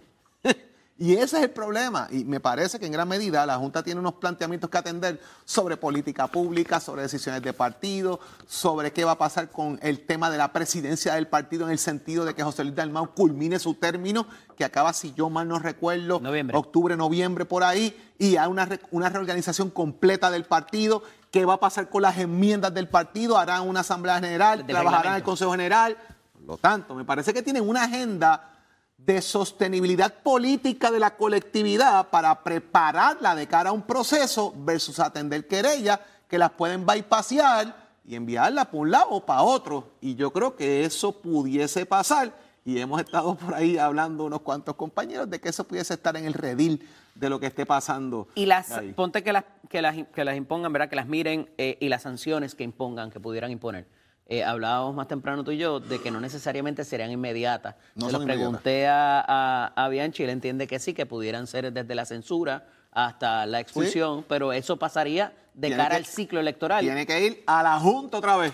Y 1.01 1.13
ese 1.13 1.37
es 1.37 1.43
el 1.43 1.51
problema. 1.51 2.09
Y 2.11 2.25
me 2.25 2.41
parece 2.41 2.77
que 2.77 2.85
en 2.85 2.91
gran 2.91 3.07
medida 3.07 3.45
la 3.45 3.55
Junta 3.55 3.81
tiene 3.81 4.01
unos 4.01 4.15
planteamientos 4.15 4.69
que 4.69 4.77
atender 4.79 5.21
sobre 5.45 5.77
política 5.77 6.27
pública, 6.27 6.81
sobre 6.81 7.03
decisiones 7.03 7.41
de 7.41 7.53
partido, 7.53 8.19
sobre 8.45 8.91
qué 8.91 9.05
va 9.05 9.11
a 9.11 9.17
pasar 9.17 9.49
con 9.49 9.79
el 9.81 10.05
tema 10.05 10.29
de 10.29 10.37
la 10.37 10.51
presidencia 10.51 11.13
del 11.13 11.29
partido 11.29 11.63
en 11.65 11.71
el 11.71 11.79
sentido 11.79 12.25
de 12.25 12.35
que 12.35 12.43
José 12.43 12.65
Luis 12.65 12.75
Dalmau 12.75 13.13
culmine 13.15 13.59
su 13.59 13.75
término, 13.75 14.27
que 14.57 14.65
acaba, 14.65 14.91
si 14.91 15.13
yo 15.13 15.29
mal 15.29 15.47
no 15.47 15.57
recuerdo, 15.59 16.19
Noviembre. 16.19 16.57
octubre, 16.57 16.97
noviembre, 16.97 17.45
por 17.45 17.63
ahí, 17.63 17.95
y 18.17 18.35
hay 18.35 18.49
una, 18.49 18.65
re- 18.65 18.81
una 18.91 19.07
reorganización 19.07 19.69
completa 19.69 20.29
del 20.29 20.43
partido. 20.43 21.01
¿Qué 21.31 21.45
va 21.45 21.55
a 21.55 21.59
pasar 21.59 21.89
con 21.89 22.01
las 22.01 22.17
enmiendas 22.17 22.73
del 22.73 22.87
partido? 22.87 23.37
¿Harán 23.37 23.67
una 23.67 23.81
asamblea 23.81 24.19
general? 24.19 24.65
¿Trabajarán 24.65 25.13
en 25.13 25.17
el. 25.17 25.23
Consejo 25.23 25.51
General? 25.51 25.95
Por 26.33 26.41
lo 26.43 26.57
tanto, 26.57 26.95
me 26.95 27.05
parece 27.05 27.33
que 27.33 27.43
tienen 27.43 27.67
una 27.67 27.83
agenda 27.83 28.49
de 28.97 29.21
sostenibilidad 29.21 30.13
política 30.23 30.91
de 30.91 30.99
la 30.99 31.15
colectividad 31.15 32.09
para 32.09 32.43
prepararla 32.43 33.35
de 33.35 33.47
cara 33.47 33.69
a 33.69 33.73
un 33.73 33.83
proceso 33.83 34.53
versus 34.57 34.99
atender 34.99 35.47
querellas 35.47 35.99
que 36.27 36.37
las 36.37 36.51
pueden 36.51 36.85
bypassar 36.85 37.89
y 38.05 38.15
enviarla 38.15 38.65
por 38.65 38.81
un 38.81 38.91
lado 38.91 39.09
o 39.11 39.25
para 39.25 39.43
otro. 39.43 39.91
Y 40.01 40.15
yo 40.15 40.33
creo 40.33 40.55
que 40.55 40.83
eso 40.83 41.21
pudiese 41.21 41.85
pasar 41.85 42.33
y 42.75 42.81
hemos 42.81 43.01
estado 43.01 43.35
por 43.35 43.53
ahí 43.55 43.77
hablando 43.77 44.23
unos 44.25 44.41
cuantos 44.41 44.75
compañeros 44.75 45.29
de 45.29 45.39
que 45.39 45.49
eso 45.49 45.63
pudiese 45.65 45.93
estar 45.93 46.15
en 46.17 46.25
el 46.25 46.33
redil 46.33 46.87
de 47.15 47.29
lo 47.29 47.39
que 47.39 47.47
esté 47.47 47.65
pasando. 47.65 48.27
Y 48.35 48.45
las, 48.45 48.71
ahí. 48.71 48.93
ponte 48.93 49.23
que 49.23 49.33
las, 49.33 49.43
que 49.69 49.81
las, 49.81 49.95
que 50.13 50.23
las 50.23 50.35
impongan, 50.37 50.71
¿verdad? 50.71 50.89
Que 50.89 50.95
las 50.95 51.07
miren 51.07 51.49
eh, 51.57 51.77
y 51.79 51.89
las 51.89 52.03
sanciones 52.03 52.55
que 52.55 52.63
impongan, 52.63 53.09
que 53.11 53.19
pudieran 53.19 53.51
imponer. 53.51 53.87
Eh, 54.27 54.43
hablábamos 54.43 54.93
más 54.95 55.07
temprano 55.07 55.43
tú 55.43 55.51
y 55.51 55.57
yo 55.57 55.79
de 55.79 55.99
que 55.99 56.11
no 56.11 56.21
necesariamente 56.21 56.85
serían 56.85 57.09
inmediatas. 57.11 57.75
No 57.95 58.07
Se 58.07 58.11
lo 58.13 58.23
pregunté 58.23 58.87
a, 58.87 59.19
a, 59.27 59.85
a 59.85 59.89
Bianchi, 59.89 60.23
él 60.23 60.29
entiende 60.29 60.67
que 60.67 60.77
sí, 60.79 60.93
que 60.93 61.05
pudieran 61.07 61.47
ser 61.47 61.73
desde 61.73 61.95
la 61.95 62.05
censura 62.05 62.67
hasta 62.91 63.45
la 63.47 63.59
expulsión, 63.59 64.23
pero 64.27 64.53
eso 64.53 64.77
pasaría 64.77 65.33
de 65.55 65.67
Tiene 65.69 65.77
cara 65.77 65.89
que- 65.91 65.95
al 65.97 66.05
ciclo 66.05 66.39
electoral. 66.39 66.81
Tiene 66.81 67.05
que 67.07 67.25
ir 67.25 67.43
a 67.47 67.63
la 67.63 67.79
Junta 67.79 68.17
otra 68.19 68.37
vez. 68.37 68.53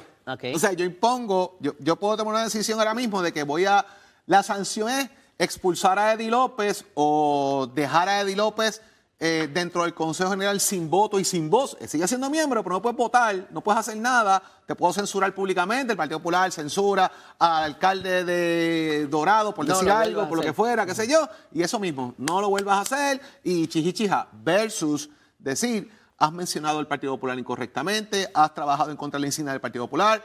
O 0.55 0.57
sea, 0.59 0.73
yo 0.73 0.85
impongo, 0.85 1.55
yo, 1.59 1.73
yo 1.79 1.97
puedo 1.97 2.17
tomar 2.17 2.33
una 2.33 2.43
decisión 2.45 2.79
ahora 2.79 2.95
mismo 2.95 3.21
de 3.21 3.31
que 3.31 3.43
voy 3.43 3.65
a. 3.65 3.85
La 4.25 4.43
sanción 4.43 4.89
es 4.89 5.09
expulsar 5.37 5.99
a 5.99 6.13
Eddie 6.13 6.31
López 6.31 6.85
o 6.95 7.69
dejar 7.73 8.09
a 8.09 8.21
Eddie 8.21 8.35
López 8.35 8.81
eh, 9.17 9.49
dentro 9.53 9.83
del 9.83 9.93
Consejo 9.93 10.31
General 10.31 10.59
sin 10.59 10.89
voto 10.89 11.19
y 11.19 11.23
sin 11.23 11.49
voz. 11.49 11.77
Eh, 11.79 11.87
Sigue 11.87 12.07
siendo 12.07 12.29
miembro, 12.29 12.63
pero 12.63 12.75
no 12.75 12.81
puedes 12.81 12.97
votar, 12.97 13.47
no 13.51 13.61
puedes 13.61 13.79
hacer 13.79 13.97
nada. 13.97 14.41
Te 14.65 14.75
puedo 14.75 14.91
censurar 14.91 15.33
públicamente. 15.33 15.93
El 15.93 15.97
Partido 15.97 16.19
Popular 16.19 16.51
censura 16.51 17.09
al 17.39 17.63
alcalde 17.63 18.25
de 18.25 19.07
Dorado 19.07 19.53
por 19.53 19.65
No 19.65 19.73
decir 19.73 19.89
algo, 19.89 20.27
por 20.27 20.37
lo 20.37 20.43
que 20.43 20.53
fuera, 20.53 20.85
qué 20.85 20.95
sé 20.95 21.07
yo. 21.07 21.29
Y 21.53 21.61
eso 21.61 21.79
mismo, 21.79 22.13
no 22.17 22.41
lo 22.41 22.49
vuelvas 22.49 22.77
a 22.77 22.81
hacer. 22.81 23.21
Y 23.43 23.67
chichichija 23.67 24.27
versus 24.33 25.09
decir, 25.39 25.89
has 26.17 26.31
mencionado 26.33 26.79
al 26.79 26.87
Partido 26.87 27.13
Popular 27.13 27.37
incorrectamente, 27.39 28.29
has 28.33 28.53
trabajado 28.53 28.91
en 28.91 28.97
contra 28.97 29.17
de 29.17 29.21
la 29.21 29.27
insignia 29.27 29.53
del 29.53 29.61
Partido 29.61 29.85
Popular. 29.85 30.21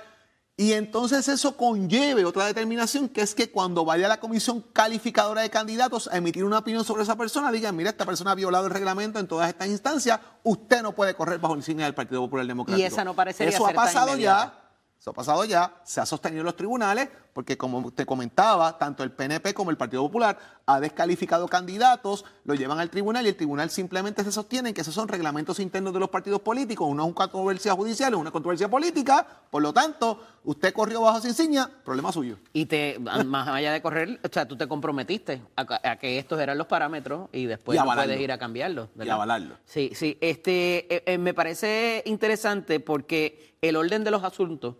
Y 0.61 0.75
entonces 0.75 1.27
eso 1.29 1.57
conlleve 1.57 2.27
otra 2.27 2.45
determinación, 2.45 3.09
que 3.09 3.23
es 3.23 3.35
que 3.35 3.51
cuando 3.51 3.83
vaya 3.83 4.09
la 4.09 4.21
comisión 4.21 4.61
calificadora 4.75 5.41
de 5.41 5.49
candidatos 5.49 6.07
a 6.13 6.19
emitir 6.19 6.45
una 6.45 6.59
opinión 6.59 6.85
sobre 6.85 7.03
esa 7.03 7.17
persona, 7.17 7.51
digan, 7.51 7.75
mira, 7.75 7.89
esta 7.89 8.05
persona 8.05 8.33
ha 8.33 8.35
violado 8.35 8.67
el 8.67 8.71
reglamento 8.71 9.19
en 9.19 9.27
todas 9.27 9.49
estas 9.49 9.69
instancias, 9.69 10.21
usted 10.43 10.83
no 10.83 10.95
puede 10.95 11.15
correr 11.15 11.39
bajo 11.39 11.55
la 11.55 11.61
insignia 11.61 11.87
del 11.87 11.95
Partido 11.95 12.21
Popular 12.21 12.47
Democrático. 12.47 12.79
Y 12.79 12.85
esa 12.85 13.05
no 13.05 13.15
parecería 13.15 13.55
Eso 13.55 13.65
ha 13.65 13.69
ser 13.69 13.77
pasado 13.77 14.19
ya, 14.19 14.60
eso 15.01 15.13
ha 15.13 15.15
pasado 15.15 15.47
ya, 15.47 15.81
se 15.83 15.99
ha 16.03 16.05
sostenido 16.05 16.41
en 16.41 16.45
los 16.45 16.57
tribunales, 16.57 17.09
porque 17.33 17.57
como 17.57 17.91
te 17.91 18.05
comentaba, 18.05 18.77
tanto 18.77 19.03
el 19.03 19.11
PNP 19.11 19.55
como 19.55 19.71
el 19.71 19.79
Partido 19.79 20.03
Popular 20.03 20.39
ha 20.67 20.79
descalificado 20.79 21.49
candidatos, 21.49 22.27
lo 22.45 22.55
llevan 22.55 22.81
al 22.81 22.91
tribunal 22.91 23.25
y 23.25 23.31
el 23.31 23.35
tribunal 23.35 23.71
simplemente 23.71 24.23
se 24.25 24.31
sostiene 24.31 24.75
que 24.75 24.83
esos 24.83 24.93
son 24.93 25.09
reglamentos 25.09 25.59
internos 25.59 25.95
de 25.95 26.01
los 26.01 26.11
partidos 26.11 26.43
políticos, 26.43 26.87
uno 26.87 27.05
es 27.05 27.07
una 27.07 27.15
controversia 27.15 27.73
judicial, 27.73 28.13
es 28.13 28.21
una 28.21 28.31
controversia 28.31 28.69
política, 28.69 29.27
por 29.51 29.63
lo 29.63 29.73
tanto, 29.73 30.23
usted 30.45 30.75
corrió 30.75 31.01
bajo 31.01 31.17
esa 31.17 31.29
insignia, 31.29 31.71
problema 31.83 32.13
suyo. 32.13 32.37
Y 32.53 32.67
te, 32.67 32.99
más 32.99 33.49
allá 33.49 33.73
de 33.73 33.81
correr, 33.81 34.21
o 34.23 34.29
sea, 34.31 34.47
tú 34.47 34.59
te 34.59 34.69
comprometiste 34.69 35.41
a, 35.57 35.93
a 35.93 35.97
que 35.97 36.19
estos 36.19 36.39
eran 36.39 36.59
los 36.59 36.67
parámetros 36.67 37.31
y 37.33 37.47
después 37.47 37.79
Y 37.79 37.83
no 37.83 37.91
puedes 37.91 38.21
ir 38.21 38.33
a 38.33 38.39
cambiarlos. 38.39 38.91
Y 38.95 38.99
¿verdad? 38.99 39.15
avalarlo. 39.15 39.57
Sí, 39.65 39.93
sí. 39.95 40.19
Este, 40.21 40.95
eh, 40.95 41.03
eh, 41.07 41.17
me 41.17 41.33
parece 41.33 42.03
interesante 42.05 42.81
porque 42.81 43.57
el 43.63 43.77
orden 43.77 44.05
de 44.05 44.11
los 44.11 44.25
asuntos 44.25 44.77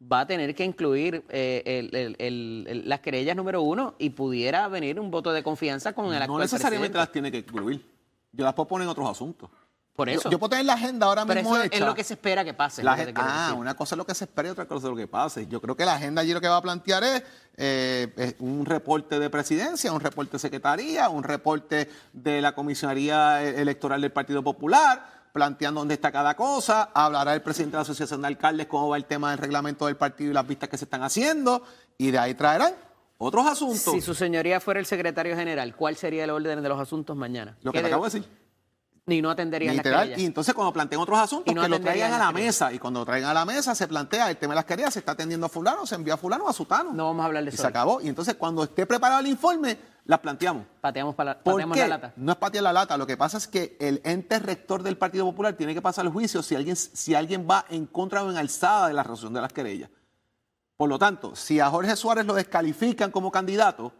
va 0.00 0.20
a 0.20 0.26
tener 0.26 0.54
que 0.54 0.64
incluir 0.64 1.24
eh, 1.28 1.62
el- 1.66 1.94
el- 1.94 2.16
el- 2.18 2.66
el- 2.68 2.88
las 2.88 3.00
querellas 3.00 3.36
número 3.36 3.62
uno 3.62 3.94
y 3.98 4.10
pudiera 4.10 4.66
venir 4.68 4.98
un 4.98 5.10
voto 5.10 5.32
de 5.32 5.42
confianza 5.42 5.92
con 5.92 6.06
el 6.06 6.12
No 6.12 6.16
actual 6.24 6.40
necesariamente 6.40 6.92
presidente. 6.92 6.98
las 6.98 7.12
tiene 7.12 7.30
que 7.30 7.38
incluir, 7.38 7.86
yo 8.32 8.44
las 8.44 8.54
puedo 8.54 8.66
poner 8.68 8.84
en 8.86 8.90
otros 8.90 9.10
asuntos. 9.10 9.50
Por 9.94 10.08
eso. 10.08 10.30
Yo, 10.30 10.38
puedo 10.38 10.50
tener 10.50 10.64
la 10.64 10.74
agenda 10.74 11.04
ahora 11.06 11.26
Pero 11.26 11.40
mismo 11.40 11.56
eso 11.56 11.64
hecha. 11.66 11.76
es 11.76 11.82
lo 11.84 11.94
que 11.94 12.04
se 12.04 12.14
espera 12.14 12.42
que 12.42 12.54
pase. 12.54 12.82
La 12.82 12.96
que 12.96 13.12
ah, 13.16 13.48
decir. 13.48 13.58
una 13.60 13.74
cosa 13.74 13.94
es 13.94 13.98
lo 13.98 14.06
que 14.06 14.14
se 14.14 14.24
espera 14.24 14.48
y 14.48 14.52
otra 14.52 14.64
cosa 14.66 14.86
es 14.86 14.90
lo 14.90 14.96
que 14.96 15.06
pase. 15.06 15.46
Yo 15.46 15.60
creo 15.60 15.76
que 15.76 15.84
la 15.84 15.96
agenda 15.96 16.22
allí 16.22 16.32
lo 16.32 16.40
que 16.40 16.48
va 16.48 16.56
a 16.56 16.62
plantear 16.62 17.04
es, 17.04 17.22
eh, 17.58 18.10
es 18.16 18.34
un 18.38 18.64
reporte 18.64 19.18
de 19.18 19.28
presidencia, 19.28 19.92
un 19.92 20.00
reporte 20.00 20.32
de 20.32 20.38
secretaría, 20.38 21.10
un 21.10 21.22
reporte 21.22 21.90
de 22.14 22.40
la 22.40 22.52
comisionaría 22.54 23.42
e- 23.44 23.60
electoral 23.60 24.00
del 24.00 24.12
Partido 24.12 24.42
Popular, 24.42 25.19
planteando 25.32 25.80
dónde 25.80 25.94
está 25.94 26.10
cada 26.12 26.34
cosa. 26.34 26.90
Hablará 26.94 27.34
el 27.34 27.42
presidente 27.42 27.72
de 27.72 27.78
la 27.78 27.82
Asociación 27.82 28.22
de 28.22 28.28
Alcaldes 28.28 28.66
cómo 28.66 28.88
va 28.88 28.96
el 28.96 29.04
tema 29.04 29.30
del 29.30 29.38
reglamento 29.38 29.86
del 29.86 29.96
partido 29.96 30.30
y 30.30 30.34
las 30.34 30.46
vistas 30.46 30.68
que 30.68 30.78
se 30.78 30.84
están 30.84 31.02
haciendo. 31.02 31.62
Y 31.98 32.10
de 32.10 32.18
ahí 32.18 32.34
traerán 32.34 32.74
otros 33.18 33.46
asuntos. 33.46 33.92
Si 33.92 34.00
su 34.00 34.14
señoría 34.14 34.60
fuera 34.60 34.80
el 34.80 34.86
secretario 34.86 35.36
general, 35.36 35.76
¿cuál 35.76 35.96
sería 35.96 36.24
el 36.24 36.30
orden 36.30 36.62
de 36.62 36.68
los 36.68 36.80
asuntos 36.80 37.16
mañana? 37.16 37.56
lo 37.62 37.72
que 37.72 37.78
¿Qué 37.78 37.82
te 37.82 37.88
acabo 37.88 38.08
de 38.08 38.10
decir. 38.10 38.39
Ni 39.10 39.20
no 39.20 39.28
atenderían 39.28 39.74
las 39.76 39.84
Literal. 39.84 40.02
querellas. 40.04 40.20
Y 40.20 40.24
entonces 40.24 40.54
cuando 40.54 40.72
planteen 40.72 41.00
otros 41.00 41.18
asuntos, 41.18 41.52
no 41.52 41.62
que 41.62 41.68
lo 41.68 41.80
traigan 41.80 42.12
a 42.12 42.18
la 42.18 42.26
las 42.26 42.32
mesa. 42.34 42.72
Y 42.72 42.78
cuando 42.78 43.00
lo 43.00 43.06
traigan 43.06 43.30
a 43.30 43.34
la 43.34 43.44
mesa, 43.44 43.74
se 43.74 43.88
plantea 43.88 44.30
el 44.30 44.36
tema 44.36 44.52
de 44.52 44.56
las 44.56 44.64
querellas, 44.66 44.92
se 44.92 45.00
está 45.00 45.12
atendiendo 45.12 45.46
a 45.46 45.48
fulano, 45.48 45.84
se 45.84 45.96
envía 45.96 46.14
a 46.14 46.16
fulano 46.16 46.44
o 46.44 46.48
a 46.48 46.52
sutano. 46.52 46.92
No 46.92 47.06
vamos 47.06 47.24
a 47.24 47.26
hablar 47.26 47.42
de 47.42 47.50
Y 47.50 47.54
eso 47.54 47.62
se 47.64 47.68
acabó. 47.68 48.00
Y 48.00 48.06
entonces 48.08 48.36
cuando 48.36 48.62
esté 48.62 48.86
preparado 48.86 49.20
el 49.20 49.26
informe, 49.26 49.76
las 50.04 50.20
planteamos. 50.20 50.64
Pateamos, 50.80 51.16
para, 51.16 51.40
¿Por 51.42 51.54
pateamos 51.54 51.74
qué? 51.74 51.80
la 51.82 51.88
lata. 51.88 52.12
No 52.14 52.30
es 52.30 52.38
patear 52.38 52.62
la 52.62 52.72
lata. 52.72 52.96
Lo 52.96 53.06
que 53.06 53.16
pasa 53.16 53.36
es 53.36 53.48
que 53.48 53.76
el 53.80 54.00
ente 54.04 54.38
rector 54.38 54.84
del 54.84 54.96
Partido 54.96 55.24
Popular 55.24 55.54
tiene 55.54 55.74
que 55.74 55.82
pasar 55.82 56.04
el 56.04 56.12
juicio 56.12 56.40
si 56.44 56.54
alguien, 56.54 56.76
si 56.76 57.16
alguien 57.16 57.48
va 57.50 57.64
en 57.68 57.86
contra 57.86 58.22
o 58.22 58.30
en 58.30 58.36
alzada 58.36 58.86
de 58.86 58.94
la 58.94 59.02
resolución 59.02 59.34
de 59.34 59.40
las 59.40 59.52
querellas. 59.52 59.90
Por 60.76 60.88
lo 60.88 61.00
tanto, 61.00 61.34
si 61.34 61.58
a 61.58 61.68
Jorge 61.68 61.96
Suárez 61.96 62.26
lo 62.26 62.34
descalifican 62.34 63.10
como 63.10 63.32
candidato, 63.32 63.92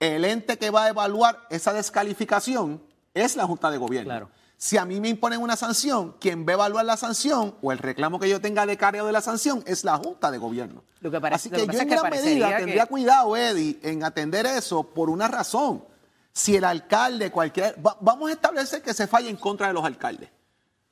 el 0.00 0.26
ente 0.26 0.58
que 0.58 0.68
va 0.68 0.84
a 0.84 0.88
evaluar 0.90 1.46
esa 1.48 1.72
descalificación 1.72 2.82
es 3.14 3.36
la 3.36 3.46
Junta 3.46 3.70
de 3.70 3.78
Gobierno. 3.78 4.08
Claro. 4.10 4.30
Si 4.56 4.76
a 4.76 4.84
mí 4.84 5.00
me 5.00 5.08
imponen 5.08 5.40
una 5.40 5.56
sanción, 5.56 6.16
quien 6.20 6.46
va 6.46 6.52
a 6.52 6.54
evaluar 6.54 6.84
la 6.84 6.96
sanción 6.96 7.54
o 7.60 7.72
el 7.72 7.78
reclamo 7.78 8.18
que 8.18 8.28
yo 8.28 8.40
tenga 8.40 8.64
de 8.66 8.76
cargo 8.76 9.04
de 9.06 9.12
la 9.12 9.20
sanción 9.20 9.62
es 9.66 9.84
la 9.84 9.96
Junta 9.98 10.30
de 10.30 10.38
Gobierno. 10.38 10.82
Lo 11.00 11.10
que 11.10 11.20
parece- 11.20 11.48
Así 11.48 11.48
lo 11.50 11.56
que 11.66 11.76
yo 11.76 11.80
en 11.82 11.88
gran 11.88 12.10
medida 12.10 12.48
que- 12.50 12.56
tendría 12.56 12.86
cuidado, 12.86 13.36
Eddie, 13.36 13.78
en 13.82 14.04
atender 14.04 14.46
eso 14.46 14.82
por 14.84 15.10
una 15.10 15.28
razón. 15.28 15.84
Si 16.32 16.56
el 16.56 16.64
alcalde, 16.64 17.30
cualquier. 17.30 17.76
va- 17.84 17.96
vamos 18.00 18.30
a 18.30 18.32
establecer 18.32 18.82
que 18.82 18.94
se 18.94 19.06
falle 19.06 19.28
en 19.28 19.36
contra 19.36 19.68
de 19.68 19.72
los 19.74 19.84
alcaldes. 19.84 20.30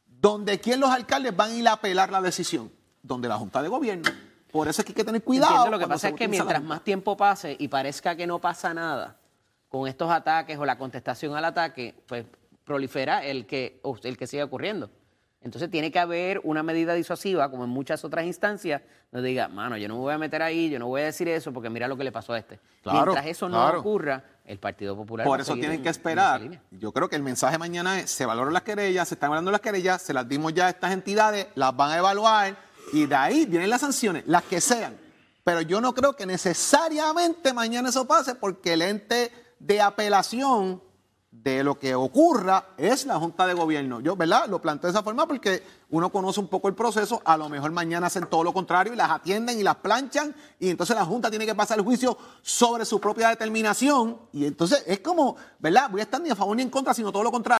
Donde 0.06 0.60
quién 0.60 0.78
los 0.80 0.90
alcaldes 0.90 1.34
van 1.34 1.50
a 1.50 1.54
ir 1.54 1.66
a 1.68 1.72
apelar 1.72 2.10
la 2.10 2.20
decisión, 2.20 2.70
donde 3.02 3.28
la 3.28 3.36
Junta 3.38 3.62
de 3.62 3.68
Gobierno. 3.68 4.10
Por 4.52 4.68
eso 4.68 4.82
es 4.82 4.84
que 4.86 4.90
hay 4.92 4.96
que 4.96 5.04
tener 5.04 5.22
cuidado. 5.24 5.50
Entiendo, 5.54 5.70
lo 5.70 5.78
que 5.78 5.88
pasa 5.88 6.08
es 6.08 6.14
que 6.14 6.28
mientras 6.28 6.62
más 6.62 6.84
tiempo 6.84 7.16
pase 7.16 7.56
y 7.58 7.68
parezca 7.68 8.14
que 8.14 8.26
no 8.26 8.38
pasa 8.38 8.74
nada 8.74 9.16
con 9.72 9.88
estos 9.88 10.10
ataques 10.10 10.58
o 10.58 10.66
la 10.66 10.76
contestación 10.76 11.34
al 11.34 11.46
ataque, 11.46 11.94
pues 12.06 12.26
prolifera 12.62 13.24
el 13.24 13.46
que, 13.46 13.80
el 14.04 14.16
que 14.18 14.26
siga 14.26 14.44
ocurriendo. 14.44 14.90
Entonces 15.40 15.70
tiene 15.70 15.90
que 15.90 15.98
haber 15.98 16.40
una 16.44 16.62
medida 16.62 16.92
disuasiva, 16.92 17.50
como 17.50 17.64
en 17.64 17.70
muchas 17.70 18.04
otras 18.04 18.26
instancias, 18.26 18.82
donde 19.10 19.30
diga, 19.30 19.48
mano, 19.48 19.76
yo 19.78 19.88
no 19.88 19.94
me 19.94 20.00
voy 20.00 20.12
a 20.14 20.18
meter 20.18 20.42
ahí, 20.42 20.68
yo 20.70 20.78
no 20.78 20.86
voy 20.88 21.00
a 21.00 21.04
decir 21.06 21.26
eso 21.26 21.52
porque 21.52 21.70
mira 21.70 21.88
lo 21.88 21.96
que 21.96 22.04
le 22.04 22.12
pasó 22.12 22.34
a 22.34 22.38
este. 22.38 22.60
Claro, 22.82 23.06
Mientras 23.12 23.26
eso 23.26 23.48
no 23.48 23.56
claro. 23.56 23.80
ocurra, 23.80 24.22
el 24.44 24.58
Partido 24.58 24.94
Popular 24.94 25.26
Por 25.26 25.40
eso 25.40 25.54
tienen 25.54 25.72
en- 25.78 25.82
que 25.82 25.88
esperar. 25.88 26.60
Yo 26.70 26.92
creo 26.92 27.08
que 27.08 27.16
el 27.16 27.22
mensaje 27.22 27.56
mañana 27.58 27.98
es, 28.00 28.10
se 28.10 28.26
valoran 28.26 28.52
las 28.52 28.62
querellas, 28.62 29.08
se 29.08 29.14
están 29.14 29.28
evaluando 29.28 29.50
las 29.50 29.60
querellas, 29.62 30.02
se 30.02 30.12
las 30.12 30.28
dimos 30.28 30.52
ya 30.52 30.66
a 30.66 30.70
estas 30.70 30.92
entidades, 30.92 31.46
las 31.54 31.74
van 31.74 31.90
a 31.92 31.96
evaluar 31.98 32.56
y 32.92 33.06
de 33.06 33.14
ahí 33.14 33.46
vienen 33.46 33.70
las 33.70 33.80
sanciones, 33.80 34.22
las 34.26 34.42
que 34.44 34.60
sean. 34.60 34.96
Pero 35.44 35.60
yo 35.62 35.80
no 35.80 35.92
creo 35.94 36.14
que 36.14 36.24
necesariamente 36.26 37.52
mañana 37.52 37.88
eso 37.88 38.06
pase 38.06 38.34
porque 38.36 38.74
el 38.74 38.82
ente 38.82 39.32
de 39.62 39.80
apelación 39.80 40.82
de 41.30 41.64
lo 41.64 41.78
que 41.78 41.94
ocurra 41.94 42.66
es 42.76 43.06
la 43.06 43.18
Junta 43.18 43.46
de 43.46 43.54
Gobierno. 43.54 44.00
Yo, 44.00 44.16
¿verdad? 44.16 44.46
Lo 44.48 44.60
planteo 44.60 44.88
de 44.88 44.92
esa 44.92 45.02
forma 45.02 45.26
porque 45.26 45.62
uno 45.88 46.10
conoce 46.10 46.40
un 46.40 46.48
poco 46.48 46.68
el 46.68 46.74
proceso, 46.74 47.22
a 47.24 47.36
lo 47.36 47.48
mejor 47.48 47.72
mañana 47.72 48.08
hacen 48.08 48.26
todo 48.26 48.44
lo 48.44 48.52
contrario 48.52 48.92
y 48.92 48.96
las 48.96 49.10
atienden 49.10 49.58
y 49.58 49.62
las 49.62 49.76
planchan 49.76 50.34
y 50.58 50.68
entonces 50.68 50.94
la 50.94 51.06
Junta 51.06 51.30
tiene 51.30 51.46
que 51.46 51.54
pasar 51.54 51.78
el 51.78 51.84
juicio 51.84 52.18
sobre 52.42 52.84
su 52.84 53.00
propia 53.00 53.28
determinación 53.30 54.18
y 54.32 54.44
entonces 54.44 54.84
es 54.86 55.00
como, 55.00 55.36
¿verdad? 55.58 55.88
Voy 55.90 56.00
a 56.00 56.04
estar 56.04 56.20
ni 56.20 56.28
a 56.28 56.36
favor 56.36 56.54
ni 56.54 56.62
en 56.62 56.70
contra, 56.70 56.92
sino 56.92 57.10
todo 57.10 57.22
lo 57.22 57.30
contrario. 57.32 57.50